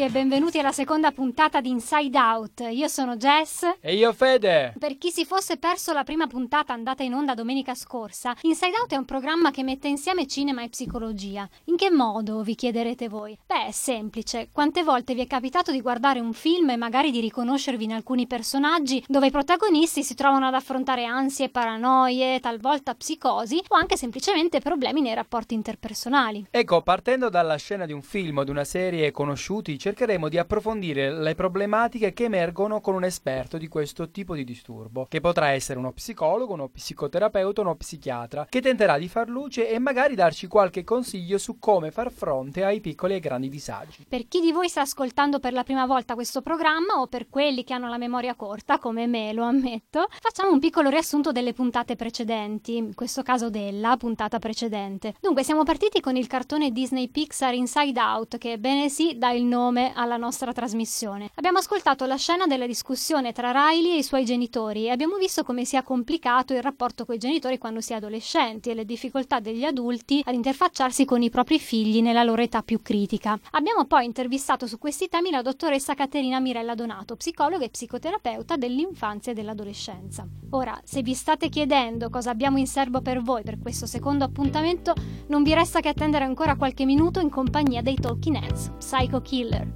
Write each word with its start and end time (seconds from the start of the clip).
tutti 0.00 0.02
e 0.02 0.08
benvenuti 0.08 0.58
alla 0.58 0.72
seconda 0.72 1.12
puntata 1.12 1.60
di 1.60 1.68
Inside 1.68 2.18
Out. 2.18 2.68
Io 2.70 2.88
sono 2.88 3.16
Jess. 3.16 3.66
E 3.80 3.94
io 3.94 4.12
Fede. 4.14 4.72
Per 4.78 4.96
chi 4.96 5.10
si 5.10 5.26
fosse 5.26 5.58
perso 5.58 5.92
la 5.92 6.04
prima 6.04 6.26
puntata 6.26 6.72
andata 6.72 7.02
in 7.02 7.12
onda 7.12 7.34
domenica 7.34 7.74
scorsa, 7.74 8.34
Inside 8.42 8.78
Out 8.78 8.92
è 8.92 8.96
un 8.96 9.04
programma 9.04 9.50
che 9.50 9.62
mette 9.62 9.88
insieme 9.88 10.26
cinema 10.26 10.62
e 10.62 10.70
psicologia. 10.70 11.46
In 11.64 11.76
che 11.76 11.90
modo, 11.90 12.42
vi 12.42 12.54
chiederete 12.54 13.08
voi? 13.08 13.36
Beh, 13.46 13.66
è 13.66 13.70
semplice. 13.72 14.48
Quante 14.50 14.82
volte 14.82 15.14
vi 15.14 15.20
è 15.20 15.26
capitato 15.26 15.70
di 15.70 15.82
guardare 15.82 16.20
un 16.20 16.32
film 16.32 16.70
e 16.70 16.76
magari 16.76 17.10
di 17.10 17.20
riconoscervi 17.20 17.84
in 17.84 17.92
alcuni 17.92 18.26
personaggi 18.26 19.04
dove 19.06 19.26
i 19.26 19.30
protagonisti 19.30 20.02
si 20.02 20.14
trovano 20.14 20.46
ad 20.46 20.54
affrontare 20.54 21.04
ansie, 21.04 21.50
paranoie, 21.50 22.40
talvolta 22.40 22.94
psicosi 22.94 23.62
o 23.68 23.76
anche 23.76 23.98
semplicemente 23.98 24.60
problemi 24.60 25.02
nei 25.02 25.14
rapporti 25.14 25.54
interpersonali? 25.54 26.46
Ecco, 26.50 26.80
partendo 26.80 27.28
dalla 27.28 27.56
scena 27.56 27.84
di 27.84 27.92
un 27.92 28.02
film 28.02 28.38
o 28.38 28.44
di 28.44 28.50
una 28.50 28.64
serie 28.64 29.10
conosciuti, 29.10 29.78
cercheremo 29.90 30.28
di 30.28 30.38
approfondire 30.38 31.12
le 31.12 31.34
problematiche 31.34 32.12
che 32.12 32.24
emergono 32.24 32.80
con 32.80 32.94
un 32.94 33.02
esperto 33.02 33.58
di 33.58 33.66
questo 33.66 34.10
tipo 34.10 34.36
di 34.36 34.44
disturbo, 34.44 35.06
che 35.08 35.20
potrà 35.20 35.48
essere 35.48 35.80
uno 35.80 35.92
psicologo, 35.92 36.52
uno 36.52 36.68
psicoterapeuta, 36.68 37.60
uno 37.62 37.74
psichiatra, 37.74 38.46
che 38.48 38.60
tenterà 38.60 38.98
di 38.98 39.08
far 39.08 39.28
luce 39.28 39.68
e 39.68 39.80
magari 39.80 40.14
darci 40.14 40.46
qualche 40.46 40.84
consiglio 40.84 41.38
su 41.38 41.58
come 41.58 41.90
far 41.90 42.12
fronte 42.12 42.62
ai 42.62 42.80
piccoli 42.80 43.14
e 43.14 43.20
grandi 43.20 43.48
disagi. 43.48 44.06
Per 44.08 44.28
chi 44.28 44.40
di 44.40 44.52
voi 44.52 44.68
sta 44.68 44.82
ascoltando 44.82 45.40
per 45.40 45.52
la 45.52 45.64
prima 45.64 45.86
volta 45.86 46.14
questo 46.14 46.40
programma 46.40 47.00
o 47.00 47.08
per 47.08 47.28
quelli 47.28 47.64
che 47.64 47.74
hanno 47.74 47.88
la 47.88 47.98
memoria 47.98 48.36
corta, 48.36 48.78
come 48.78 49.08
me, 49.08 49.32
lo 49.32 49.42
ammetto, 49.42 50.06
facciamo 50.20 50.52
un 50.52 50.60
piccolo 50.60 50.88
riassunto 50.88 51.32
delle 51.32 51.52
puntate 51.52 51.96
precedenti, 51.96 52.76
in 52.76 52.94
questo 52.94 53.22
caso 53.22 53.50
della 53.50 53.96
puntata 53.96 54.38
precedente. 54.38 55.14
Dunque, 55.20 55.42
siamo 55.42 55.64
partiti 55.64 56.00
con 56.00 56.14
il 56.14 56.28
cartone 56.28 56.70
Disney 56.70 57.08
Pixar 57.08 57.54
Inside 57.54 58.00
Out, 58.00 58.38
che 58.38 58.56
bene 58.58 58.88
sì 58.88 59.18
dà 59.18 59.32
il 59.32 59.42
nome 59.42 59.79
alla 59.94 60.16
nostra 60.16 60.52
trasmissione. 60.52 61.30
Abbiamo 61.34 61.58
ascoltato 61.58 62.04
la 62.06 62.16
scena 62.16 62.46
della 62.46 62.66
discussione 62.66 63.32
tra 63.32 63.50
Riley 63.50 63.92
e 63.92 63.98
i 63.98 64.02
suoi 64.02 64.24
genitori 64.24 64.86
e 64.86 64.90
abbiamo 64.90 65.16
visto 65.16 65.42
come 65.42 65.64
sia 65.64 65.82
complicato 65.82 66.52
il 66.52 66.62
rapporto 66.62 67.04
con 67.04 67.14
i 67.14 67.18
genitori 67.18 67.58
quando 67.58 67.80
si 67.80 67.92
è 67.92 67.96
adolescenti 67.96 68.70
e 68.70 68.74
le 68.74 68.84
difficoltà 68.84 69.40
degli 69.40 69.64
adulti 69.64 70.22
ad 70.24 70.34
interfacciarsi 70.34 71.04
con 71.04 71.22
i 71.22 71.30
propri 71.30 71.58
figli 71.58 72.02
nella 72.02 72.22
loro 72.22 72.42
età 72.42 72.62
più 72.62 72.80
critica. 72.82 73.38
Abbiamo 73.52 73.86
poi 73.86 74.04
intervistato 74.04 74.66
su 74.66 74.78
questi 74.78 75.08
temi 75.08 75.30
la 75.30 75.42
dottoressa 75.42 75.94
Caterina 75.94 76.40
Mirella 76.40 76.74
Donato, 76.74 77.16
psicologa 77.16 77.64
e 77.64 77.70
psicoterapeuta 77.70 78.56
dell'infanzia 78.56 79.32
e 79.32 79.34
dell'adolescenza. 79.34 80.26
Ora, 80.50 80.80
se 80.84 81.02
vi 81.02 81.14
state 81.14 81.48
chiedendo 81.48 82.10
cosa 82.10 82.30
abbiamo 82.30 82.58
in 82.58 82.66
serbo 82.66 83.00
per 83.00 83.22
voi 83.22 83.42
per 83.42 83.58
questo 83.60 83.86
secondo 83.86 84.24
appuntamento, 84.24 84.94
non 85.28 85.42
vi 85.42 85.54
resta 85.54 85.80
che 85.80 85.88
attendere 85.88 86.24
ancora 86.24 86.56
qualche 86.56 86.84
minuto 86.84 87.20
in 87.20 87.30
compagnia 87.30 87.82
dei 87.82 87.94
Talking 87.94 88.36
Heads, 88.36 88.72
Psycho 88.78 89.20
Killer. 89.20 89.69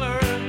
color. 0.00 0.39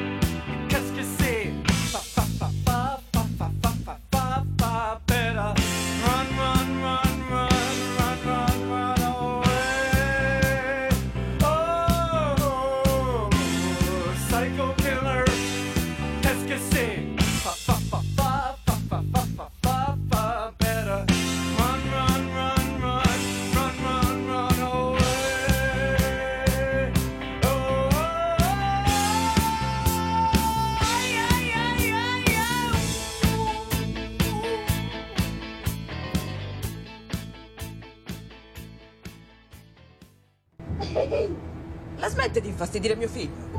Smette 42.81 42.87
di 42.87 42.87
infastidire 42.87 42.95
mio 42.95 43.07
figlio. 43.07 43.49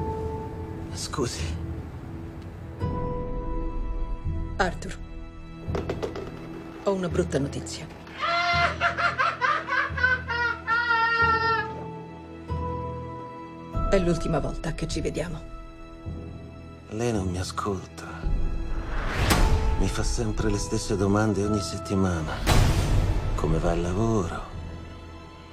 Scusi, 0.92 1.56
Arthur. 4.56 4.98
Ho 6.84 6.92
una 6.92 7.08
brutta 7.08 7.38
notizia. 7.38 7.86
È 13.90 13.98
l'ultima 13.98 14.40
volta 14.40 14.72
che 14.74 14.88
ci 14.88 15.00
vediamo. 15.00 15.50
lei 16.90 17.12
non 17.12 17.28
mi 17.28 17.38
ascolta. 17.38 18.06
Mi 19.78 19.88
fa 19.88 20.02
sempre 20.02 20.50
le 20.50 20.58
stesse 20.58 20.96
domande 20.96 21.44
ogni 21.44 21.60
settimana. 21.60 22.32
Come 23.34 23.58
va 23.58 23.72
il 23.72 23.82
lavoro? 23.82 24.50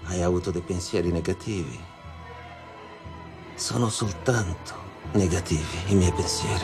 Hai 0.06 0.22
avuto 0.22 0.52
dei 0.52 0.62
pensieri 0.62 1.12
negativi? 1.12 1.80
Sono 3.60 3.90
soltanto 3.90 4.74
negativi 5.12 5.92
i 5.92 5.96
miei 5.96 6.14
pensieri. 6.14 6.64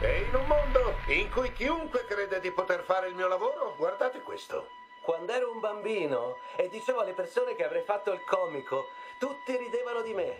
E 0.00 0.26
in 0.28 0.34
un 0.34 0.46
mondo 0.48 0.96
in 1.06 1.30
cui 1.30 1.52
chiunque 1.52 2.04
crede 2.08 2.40
di 2.40 2.50
poter 2.50 2.82
fare 2.82 3.06
il 3.06 3.14
mio 3.14 3.28
lavoro, 3.28 3.76
guardate 3.78 4.20
questo. 4.20 4.66
Quando 5.00 5.30
ero 5.30 5.52
un 5.52 5.60
bambino 5.60 6.38
e 6.56 6.68
dicevo 6.68 7.02
alle 7.02 7.12
persone 7.12 7.54
che 7.54 7.64
avrei 7.64 7.84
fatto 7.84 8.12
il 8.12 8.24
comico, 8.24 8.86
tutti 9.20 9.56
ridevano 9.56 10.02
di 10.02 10.12
me. 10.12 10.36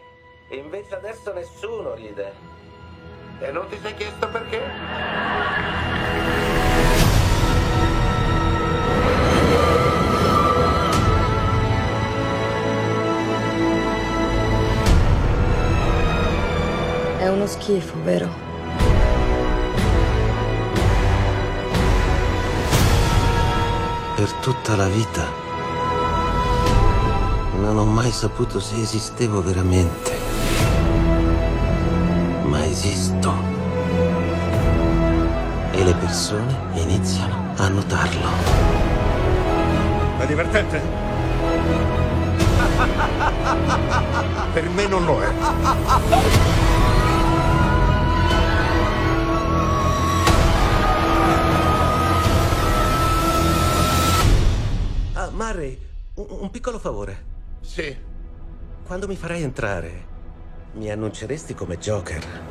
E 0.48 0.56
invece 0.56 0.96
adesso 0.96 1.32
nessuno 1.32 1.94
ride. 1.94 2.34
E 3.38 3.52
non 3.52 3.68
ti 3.68 3.78
sei 3.80 3.94
chiesto 3.94 4.28
perché? 4.28 6.35
Uno 17.46 17.54
schifo, 17.54 17.94
vero? 18.02 18.28
Per 24.16 24.32
tutta 24.40 24.74
la 24.74 24.88
vita 24.88 25.44
non 27.60 27.78
ho 27.78 27.84
mai 27.84 28.10
saputo 28.10 28.58
se 28.58 28.80
esistevo 28.80 29.42
veramente. 29.42 30.18
Ma 32.44 32.64
esisto. 32.64 33.32
E 35.70 35.84
le 35.84 35.94
persone 35.94 36.56
iniziano 36.74 37.52
a 37.56 37.68
notarlo. 37.68 38.28
È 40.18 40.26
divertente? 40.26 40.82
per 44.52 44.68
me 44.70 44.86
non 44.86 45.04
lo 45.04 45.22
è. 45.22 46.65
Un, 56.16 56.50
piccolo 56.50 56.78
favore. 56.78 57.24
Sì. 57.60 57.94
Quando 58.84 59.06
mi 59.06 59.16
farai 59.16 59.42
entrare, 59.42 60.06
mi 60.74 60.90
annunceresti 60.90 61.54
come 61.54 61.78
Joker. 61.78 62.45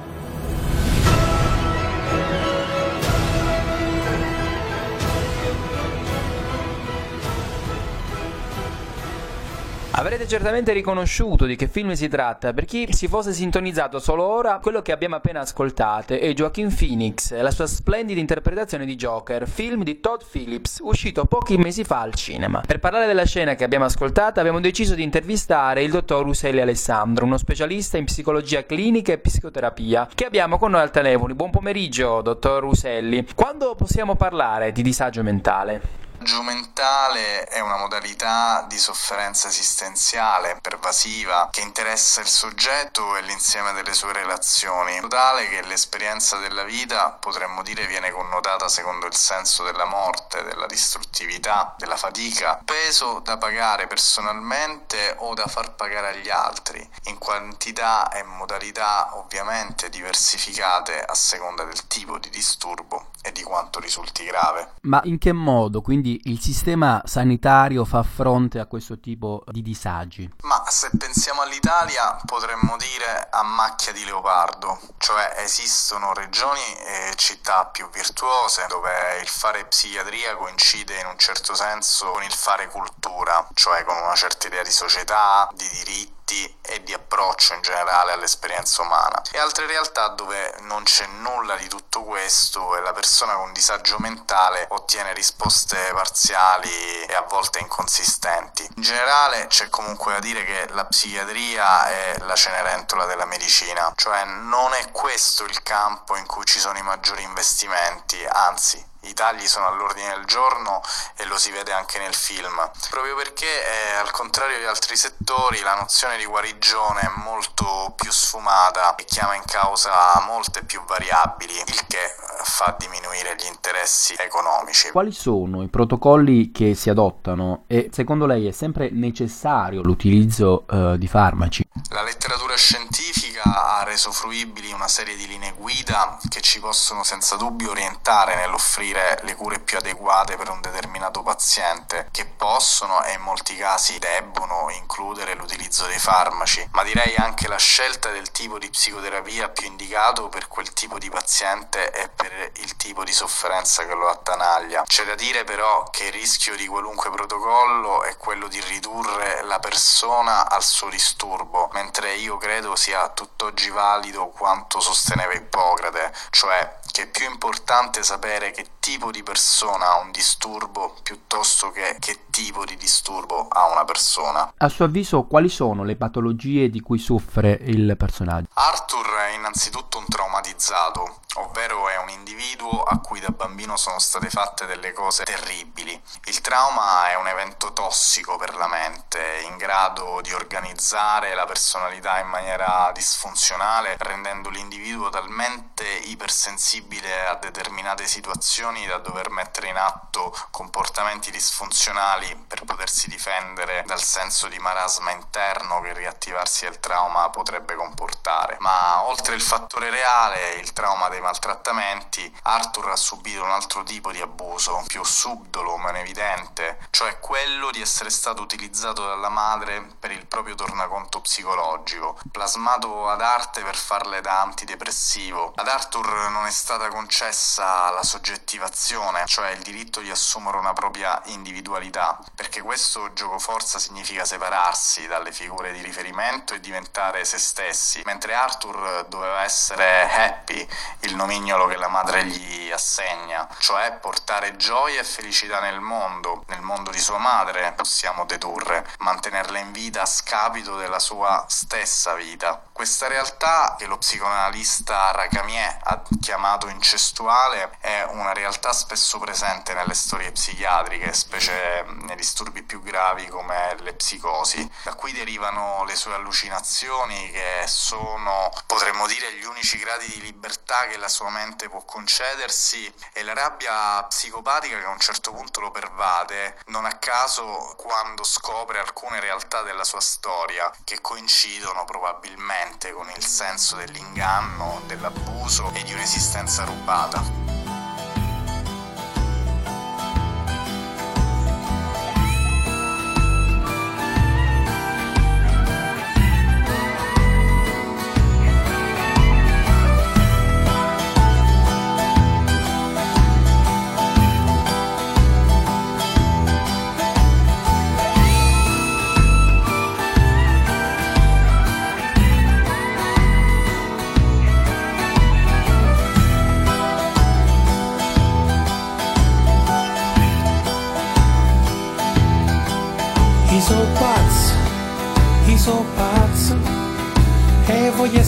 Avrete 10.06 10.28
certamente 10.28 10.72
riconosciuto 10.72 11.46
di 11.46 11.56
che 11.56 11.68
film 11.68 11.94
si 11.94 12.08
tratta 12.08 12.54
per 12.54 12.66
chi 12.66 12.86
si 12.92 13.08
fosse 13.08 13.34
sintonizzato 13.34 13.98
solo 13.98 14.24
ora 14.24 14.60
quello 14.60 14.84
che 14.84 14.92
abbiamo 14.92 15.16
appena 15.16 15.40
ascoltato 15.40 16.14
è 16.14 16.32
Joaquin 16.32 16.72
Phoenix 16.72 17.32
e 17.32 17.42
la 17.42 17.50
sua 17.50 17.66
splendida 17.66 18.20
interpretazione 18.20 18.86
di 18.86 18.94
Joker, 18.96 19.48
film 19.48 19.82
di 19.84 20.00
Todd 20.02 20.22
Phillips, 20.30 20.78
uscito 20.84 21.26
pochi 21.26 21.58
mesi 21.58 21.84
fa 21.84 22.02
al 22.02 22.14
cinema. 22.14 22.62
Per 22.64 22.78
parlare 22.78 23.08
della 23.08 23.26
scena 23.26 23.56
che 23.56 23.64
abbiamo 23.64 23.86
ascoltato 23.86 24.40
abbiamo 24.40 24.60
deciso 24.60 24.94
di 24.94 25.02
intervistare 25.02 25.82
il 25.82 25.90
dottor 25.90 26.28
Uselli 26.28 26.62
Alessandro, 26.62 27.26
uno 27.26 27.40
specialista 27.40 27.98
in 27.98 28.06
psicologia 28.06 28.64
clinica 28.64 29.12
e 29.12 29.18
psicoterapia, 29.18 30.10
che 30.14 30.26
abbiamo 30.26 30.60
con 30.60 30.70
noi 30.70 30.82
al 30.82 30.92
telefono. 30.92 31.34
Buon 31.34 31.50
pomeriggio, 31.50 32.22
dottor 32.22 32.64
Uselli. 32.66 33.26
Quando 33.34 33.74
possiamo 33.74 34.14
parlare 34.16 34.72
di 34.72 34.84
disagio 34.84 35.24
mentale? 35.24 36.05
Disagio 36.26 36.42
mentale 36.42 37.44
è 37.44 37.60
una 37.60 37.78
modalità 37.78 38.66
di 38.68 38.80
sofferenza 38.80 39.48
esistenziale 39.48 40.58
pervasiva 40.60 41.50
che 41.52 41.62
interessa 41.62 42.20
il 42.20 42.26
soggetto 42.28 43.16
e 43.16 43.22
l'insieme 43.22 43.74
delle 43.74 43.94
sue 43.94 44.12
relazioni, 44.12 45.00
tale 45.08 45.48
che 45.48 45.62
l'esperienza 45.62 46.38
della 46.38 46.64
vita, 46.64 47.12
potremmo 47.12 47.62
dire, 47.62 47.86
viene 47.86 48.10
connotata 48.10 48.68
secondo 48.68 49.06
il 49.06 49.14
senso 49.14 49.64
della 49.64 49.86
morte, 49.86 50.42
della 50.44 50.66
distruttività, 50.66 51.76
della 51.78 51.96
fatica, 51.96 52.60
peso 52.66 53.20
da 53.20 53.38
pagare 53.38 53.86
personalmente 53.86 55.16
o 55.20 55.36
da 55.36 55.46
far 55.46 55.76
pagare 55.76 56.16
agli 56.16 56.32
altri, 56.32 56.90
in 57.04 57.20
quantità 57.20 58.10
e 58.10 58.24
modalità 58.24 59.16
ovviamente 59.16 59.90
diversificate 59.90 61.00
a 61.02 61.14
seconda 61.14 61.64
del 61.66 61.86
tipo 61.86 62.18
di 62.18 62.32
disturbo 62.32 63.12
e 63.22 63.32
di 63.32 63.42
quanto 63.44 63.80
risulti 63.80 64.24
grave. 64.24 64.74
Ma 64.82 65.02
in 65.04 65.18
che 65.18 65.32
modo? 65.32 65.82
Quindi 65.82 66.15
il 66.24 66.40
sistema 66.42 67.02
sanitario 67.06 67.86
fa 67.86 68.04
fronte 68.04 68.60
a 68.60 68.66
questo 68.66 69.00
tipo 69.00 69.44
di 69.48 69.62
disagi? 69.62 70.30
Ma 70.42 70.64
se 70.68 70.90
pensiamo 70.98 71.42
all'Italia 71.42 72.20
potremmo 72.26 72.76
dire 72.78 73.28
a 73.30 73.44
macchia 73.44 73.92
di 73.92 74.04
leopardo, 74.06 74.80
cioè 74.98 75.36
esistono 75.38 76.14
regioni 76.14 76.76
e 76.86 77.14
città 77.16 77.66
più 77.66 77.90
virtuose 77.90 78.66
dove 78.68 79.20
il 79.22 79.28
fare 79.28 79.66
psichiatria 79.66 80.36
coincide 80.36 81.00
in 81.00 81.08
un 81.08 81.18
certo 81.18 81.54
senso 81.54 82.12
con 82.12 82.24
il 82.24 82.34
fare 82.34 82.68
cultura, 82.68 83.48
cioè 83.54 83.84
con 83.84 83.96
una 83.98 84.16
certa 84.16 84.48
idea 84.48 84.64
di 84.64 84.72
società, 84.72 85.50
di 85.54 85.68
diritti 85.70 86.15
e 86.62 86.82
di 86.84 86.92
approccio 86.92 87.54
in 87.54 87.62
generale 87.62 88.12
all'esperienza 88.12 88.82
umana 88.82 89.22
e 89.32 89.38
altre 89.38 89.68
realtà 89.68 90.08
dove 90.08 90.56
non 90.62 90.84
c'è 90.84 91.06
nulla 91.06 91.56
di 91.56 91.68
tutto 91.68 92.04
questo 92.04 92.76
e 92.76 92.82
la 92.82 92.94
persona 92.94 93.36
con 93.36 93.54
disagio 93.54 93.98
mentale 94.00 94.66
ottiene 94.70 95.14
risposte 95.14 95.78
parziali 95.94 97.04
e 97.04 97.14
a 97.14 97.22
volte 97.22 97.60
inconsistenti. 97.60 98.68
In 98.76 98.82
generale 98.82 99.46
c'è 99.48 99.70
comunque 99.70 100.14
da 100.14 100.20
dire 100.20 100.44
che 100.44 100.68
la 100.70 100.86
psichiatria 100.86 101.88
è 101.90 102.18
la 102.22 102.36
cenerentola 102.36 103.06
della 103.06 103.26
medicina, 103.26 103.94
cioè 103.96 104.24
non 104.26 104.74
è 104.74 104.92
questo 104.92 105.44
il 105.44 105.62
campo 105.62 106.16
in 106.16 106.26
cui 106.26 106.46
ci 106.46 106.60
sono 106.60 106.78
i 106.78 106.84
maggiori 106.84 107.22
investimenti, 107.22 108.26
anzi 108.26 108.94
i 109.06 109.14
tagli 109.14 109.48
sono 109.48 109.68
all'ordine 109.68 110.10
del 110.10 110.26
giorno 110.26 110.82
e 111.16 111.26
lo 111.26 111.38
si 111.38 111.52
vede 111.52 111.72
anche 111.72 112.00
nel 112.00 112.14
film, 112.14 112.70
proprio 112.90 113.16
perché 113.16 113.46
eh, 113.46 113.96
al 113.96 114.12
contrario 114.12 114.58
di 114.58 114.66
altri 114.66 114.96
settori 114.96 115.62
la 115.62 115.76
nozione 115.76 116.18
di 116.18 116.26
guarigione 116.26 117.02
è 117.02 117.12
molto 117.16 117.94
più 117.96 118.12
sfumata 118.12 118.96
e 118.96 119.06
chiama 119.06 119.36
in 119.36 119.46
causa 119.46 120.20
molte 120.26 120.64
più 120.64 120.84
variabili, 120.86 121.58
il 121.58 121.86
che 121.88 122.16
fa 122.44 122.76
diminuire 122.78 123.36
gli 123.36 123.48
interessi 123.48 124.16
economici. 124.18 124.92
Quali 124.92 125.12
sono 125.12 125.64
i 125.64 125.68
protocolli 125.68 126.52
che 126.52 126.76
si 126.76 126.90
adottano 126.90 127.64
e 127.68 127.90
secondo 127.92 128.26
lei 128.26 128.48
è 128.48 128.52
sempre 128.52 128.90
necessario 128.92 129.82
l'utilizzo 129.82 130.66
eh, 130.70 130.98
di 130.98 131.08
farmaci? 131.08 131.68
La 131.90 132.04
letteratura 132.04 132.56
scientifica 132.56 133.44
ha 133.44 133.84
reso 133.84 134.12
fruibili 134.12 134.72
una 134.72 134.88
serie 134.88 135.16
di 135.16 135.28
linee 135.28 135.54
guida 135.54 136.18
che 136.30 136.42
ci 136.42 136.60
possono 136.60 137.04
senza 137.04 137.36
dubbio 137.36 137.72
orientare 137.72 138.36
nell'offrire 138.36 138.64
offrire 138.76 139.20
le 139.22 139.36
cure 139.36 139.60
più 139.60 139.78
adeguate 139.78 140.36
per 140.36 140.50
un 140.50 140.60
determinato 140.60 141.22
paziente, 141.24 142.08
che 142.12 142.26
possono 142.26 143.04
e 143.04 143.14
in 143.14 143.22
molti 143.22 143.56
casi 143.56 143.98
debbono 144.00 144.70
includere 144.72 145.36
l'utilizzo 145.36 145.86
dei 145.86 146.00
farmaci, 146.00 146.68
ma 146.72 146.84
direi 146.84 147.16
anche 147.16 147.48
la 147.48 147.58
scelta 147.58 148.10
del 148.12 148.32
tipo 148.32 148.58
di 148.58 148.70
psicoterapia 148.70 149.50
più 149.50 149.68
indicato 149.68 150.30
per 150.30 150.48
quel 150.48 150.74
tipo 150.74 150.98
di 150.98 151.10
paziente 151.10 151.92
e 151.92 152.10
per 152.10 152.25
il 152.56 152.76
tipo 152.78 153.04
di 153.04 153.12
sofferenza 153.12 153.86
che 153.86 153.94
lo 153.94 154.10
attanaglia. 154.10 154.84
C'è 154.86 155.04
da 155.06 155.16
dire 155.16 155.44
però 155.44 155.84
che 155.90 156.06
il 156.06 156.12
rischio 156.12 156.56
di 156.56 156.68
qualunque 156.68 157.10
protocollo 157.10 158.04
è 158.04 158.18
quello 158.18 158.48
di 158.48 158.60
ridurre 158.62 159.44
la 159.44 159.60
persona 159.60 160.50
al 160.50 160.64
suo 160.64 160.90
disturbo, 160.90 161.70
mentre 161.74 162.16
io 162.16 162.38
credo 162.38 162.76
sia 162.76 163.10
tutt'oggi 163.10 163.70
valido 163.70 164.28
quanto 164.28 164.80
sosteneva 164.80 165.34
Ippocrate, 165.34 166.14
cioè 166.30 166.80
che 166.92 167.04
è 167.04 167.08
più 167.08 167.30
importante 167.30 168.04
sapere 168.04 168.52
che 168.52 168.66
tipo 168.80 169.12
di 169.12 169.22
persona 169.22 169.92
ha 169.92 169.98
un 169.98 170.12
disturbo 170.12 170.96
piuttosto 171.04 171.70
che 171.72 171.98
che 172.00 172.26
tipo 172.30 172.66
di 172.66 172.76
disturbo 172.78 173.48
ha 173.50 173.72
una 173.72 173.86
persona. 173.86 174.54
A 174.58 174.70
suo 174.70 174.86
avviso, 174.86 175.24
quali 175.24 175.50
sono 175.50 175.84
le 175.84 175.96
patologie 175.96 176.70
di 176.70 176.82
cui 176.82 177.00
soffre 177.00 177.58
il 177.62 177.96
personaggio? 177.98 178.48
Arthur 178.54 179.06
è 179.06 179.36
innanzitutto 179.36 179.98
un 179.98 180.06
traumatizzato, 180.08 181.22
ovvero 181.36 181.90
è 181.90 181.98
un 181.98 182.10
individuo 182.16 182.84
a 182.84 183.00
cui 183.00 183.20
da 183.20 183.30
bambino 183.30 183.78
sono 183.78 184.00
state 184.00 184.30
fatte 184.30 184.66
delle 184.66 184.92
cose 184.94 185.24
terribili. 185.24 186.02
Il 186.26 186.42
trauma 186.42 187.10
è 187.10 187.16
un 187.16 187.28
evento 187.28 187.74
tossico 187.74 188.38
per 188.38 188.56
la 188.56 188.68
mente, 188.68 189.42
in 189.46 189.58
grado 189.58 190.22
di 190.22 190.34
organizzare 190.34 191.36
la 191.36 191.46
personalità 191.46 192.20
in 192.20 192.28
maniera 192.28 192.90
disfunzionale, 192.94 193.96
rendendo 194.00 194.50
l'individuo 194.50 195.10
talmente 195.10 195.86
ipersensibile 195.86 197.28
a 197.28 197.36
determinate 197.36 198.08
situazioni 198.08 198.86
da 198.86 198.98
dover 198.98 199.30
mettere 199.30 199.68
in 199.68 199.78
atto 199.78 200.36
comportamenti 200.52 201.32
disfunzionali 201.32 202.36
per 202.48 202.64
potersi 202.64 203.10
difendere 203.10 203.84
dal 203.86 204.02
senso 204.02 204.48
di 204.48 204.58
marasma 204.60 205.12
interno 205.12 205.82
che 205.82 205.94
riattivarsi 205.94 206.66
del 206.66 206.80
trauma 206.80 207.30
potrebbe 207.30 207.76
comportare. 207.76 208.58
Ma 208.60 208.85
oltre 209.16 209.36
il 209.36 209.42
fattore 209.42 209.90
reale, 209.90 210.56
il 210.56 210.74
trauma 210.74 211.08
dei 211.08 211.22
maltrattamenti, 211.22 212.38
Arthur 212.44 212.90
ha 212.90 212.96
subito 212.98 213.44
un 213.44 213.50
altro 213.50 213.82
tipo 213.84 214.12
di 214.12 214.20
abuso, 214.20 214.84
più 214.88 215.06
subdolo, 215.06 215.78
meno 215.78 216.00
evidente, 216.00 216.80
cioè 216.90 217.18
quello 217.20 217.72
di 217.72 217.80
essere 217.80 218.10
stato 218.10 218.42
utilizzato 218.42 219.08
dalla 219.08 219.30
madre 219.30 219.88
per 219.98 220.12
il 220.12 220.26
proprio 220.26 220.56
tornaconto 220.56 221.22
psicologico, 221.22 222.20
plasmato 222.30 223.08
ad 223.10 223.22
arte 223.22 223.62
per 223.64 223.78
farle 223.78 224.20
da 224.20 224.42
antidepressivo. 224.42 225.54
Ad 225.56 225.70
Arthur 225.70 226.30
non 226.30 226.46
è 226.46 226.52
stata 226.52 226.90
concessa 226.90 227.90
la 227.92 228.04
soggettivazione, 228.04 229.24
cioè 229.28 229.52
il 229.52 229.62
diritto 229.62 230.02
di 230.02 230.12
assumere 230.12 230.58
una 230.58 230.74
propria 230.74 231.22
individualità, 231.28 232.20
perché 232.36 232.62
questo 232.62 233.14
gioco 233.14 233.40
forza 233.40 233.80
significa 233.80 234.26
separarsi 234.26 235.08
dalle 235.08 235.32
figure 235.32 235.72
di 235.72 235.82
riferimento 235.82 236.54
e 236.54 236.60
diventare 236.60 237.24
se 237.24 237.38
stessi, 237.38 238.02
mentre 238.04 238.34
Arthur 238.34 239.05
doveva 239.08 239.44
essere 239.44 240.10
happy, 240.10 240.68
il 241.02 241.16
nomignolo 241.16 241.68
che 241.68 241.76
la 241.78 241.88
madre 241.88 242.26
gli 242.26 242.72
assegna, 242.72 243.48
cioè 243.60 243.94
portare 243.94 244.56
gioia 244.56 245.02
e 245.02 245.04
felicità 245.04 245.60
nel 245.60 245.80
mondo, 245.80 246.44
nel 246.48 246.62
mondo 246.62 246.92
di 246.92 247.00
sua 247.00 247.18
madre, 247.18 247.74
possiamo 247.74 248.26
dedurre, 248.26 248.86
mantenerla 249.00 249.60
in 249.60 249.72
vita 249.72 250.02
a 250.02 250.06
scapito 250.06 250.76
della 250.76 251.00
sua 251.00 251.46
stessa 251.48 252.14
vita. 252.14 252.62
Questa 252.72 253.08
realtà 253.08 253.76
che 253.78 253.86
lo 253.86 253.98
psicoanalista 253.98 255.12
Racamier 255.12 255.80
ha 255.84 256.02
chiamato 256.20 256.68
incestuale 256.68 257.78
è 257.80 258.04
una 258.10 258.34
realtà 258.34 258.74
spesso 258.74 259.20
presente 259.20 259.74
nelle 259.74 259.94
storie 259.94 260.32
psichiatriche, 260.32 261.14
specie 261.14 261.86
nei 262.02 262.16
disturbi 262.16 262.64
più 262.64 262.82
gravi 262.82 263.28
come 263.28 263.76
le 263.80 263.94
psicosi, 263.94 264.70
da 264.84 264.94
cui 264.94 265.12
derivano 265.14 265.84
le 265.86 265.96
sue 265.96 266.14
allucinazioni 266.14 267.32
che 267.32 267.64
sono, 267.68 268.52
potremmo 268.66 268.95
dire, 269.06 269.34
gli 269.34 269.44
unici 269.44 269.78
gradi 269.78 270.08
di 270.08 270.22
libertà 270.22 270.88
che 270.88 270.98
la 270.98 271.10
sua 271.10 271.30
mente 271.30 271.70
può 271.70 271.84
concedersi 271.84 272.92
e 273.14 273.24
la 273.24 273.34
rabbia 273.34 274.04
psicopatica 274.04 274.80
che 274.80 274.86
a 274.86 274.90
un 274.90 275.00
certo 275.00 275.32
punto 275.32 275.60
lo 275.60 275.72
pervade, 275.72 276.58
non 276.68 276.86
a 276.86 276.98
caso 276.98 277.76
quando 277.78 278.24
scopre 278.24 278.80
alcune 278.80 279.20
realtà 279.20 279.62
della 279.62 279.84
sua 279.84 280.02
storia 280.02 280.72
che 280.84 281.02
coincidono 281.02 281.84
probabilmente 281.86 282.92
con 282.94 283.10
il 283.10 283.26
senso 283.26 283.76
dell'inganno, 283.76 284.82
dell'abuso 284.86 285.72
e 285.74 285.84
di 285.84 285.94
un'esistenza 285.94 286.64
rubata. 286.64 287.45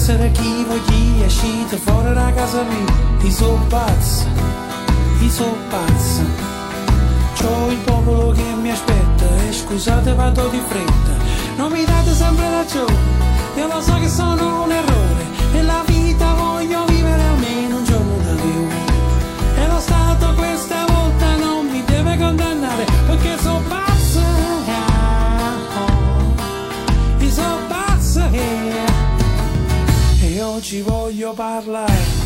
Essere 0.10 0.32
chi 0.32 0.64
voglio, 0.64 1.26
uscito 1.26 1.76
fuori 1.76 2.14
da 2.14 2.32
casa 2.34 2.64
mia. 2.64 2.94
Io 3.20 3.30
so 3.30 3.60
pazzo, 3.68 4.26
io 5.20 5.30
so 5.30 5.54
pazzo. 5.70 6.22
C'ho 7.36 7.72
il 7.72 7.78
popolo 7.80 8.32
che 8.32 8.44
mi 8.62 8.72
aspetta 8.72 9.26
e 9.50 9.52
scusate 9.52 10.14
vado 10.14 10.48
di 10.48 10.62
fretta. 10.66 11.14
Non 11.58 11.72
mi 11.74 11.84
date 11.84 12.14
sempre 12.14 12.50
ragione, 12.50 12.96
io 13.58 13.68
lo 13.68 13.82
so 13.82 13.96
che 13.96 14.08
sono 14.08 14.64
un 14.64 14.72
errore. 14.72 15.26
E 15.52 15.62
la 15.62 15.84
vita 15.86 15.97
oggi 31.28 31.34
voglio 31.34 31.34
parlare. 31.34 32.17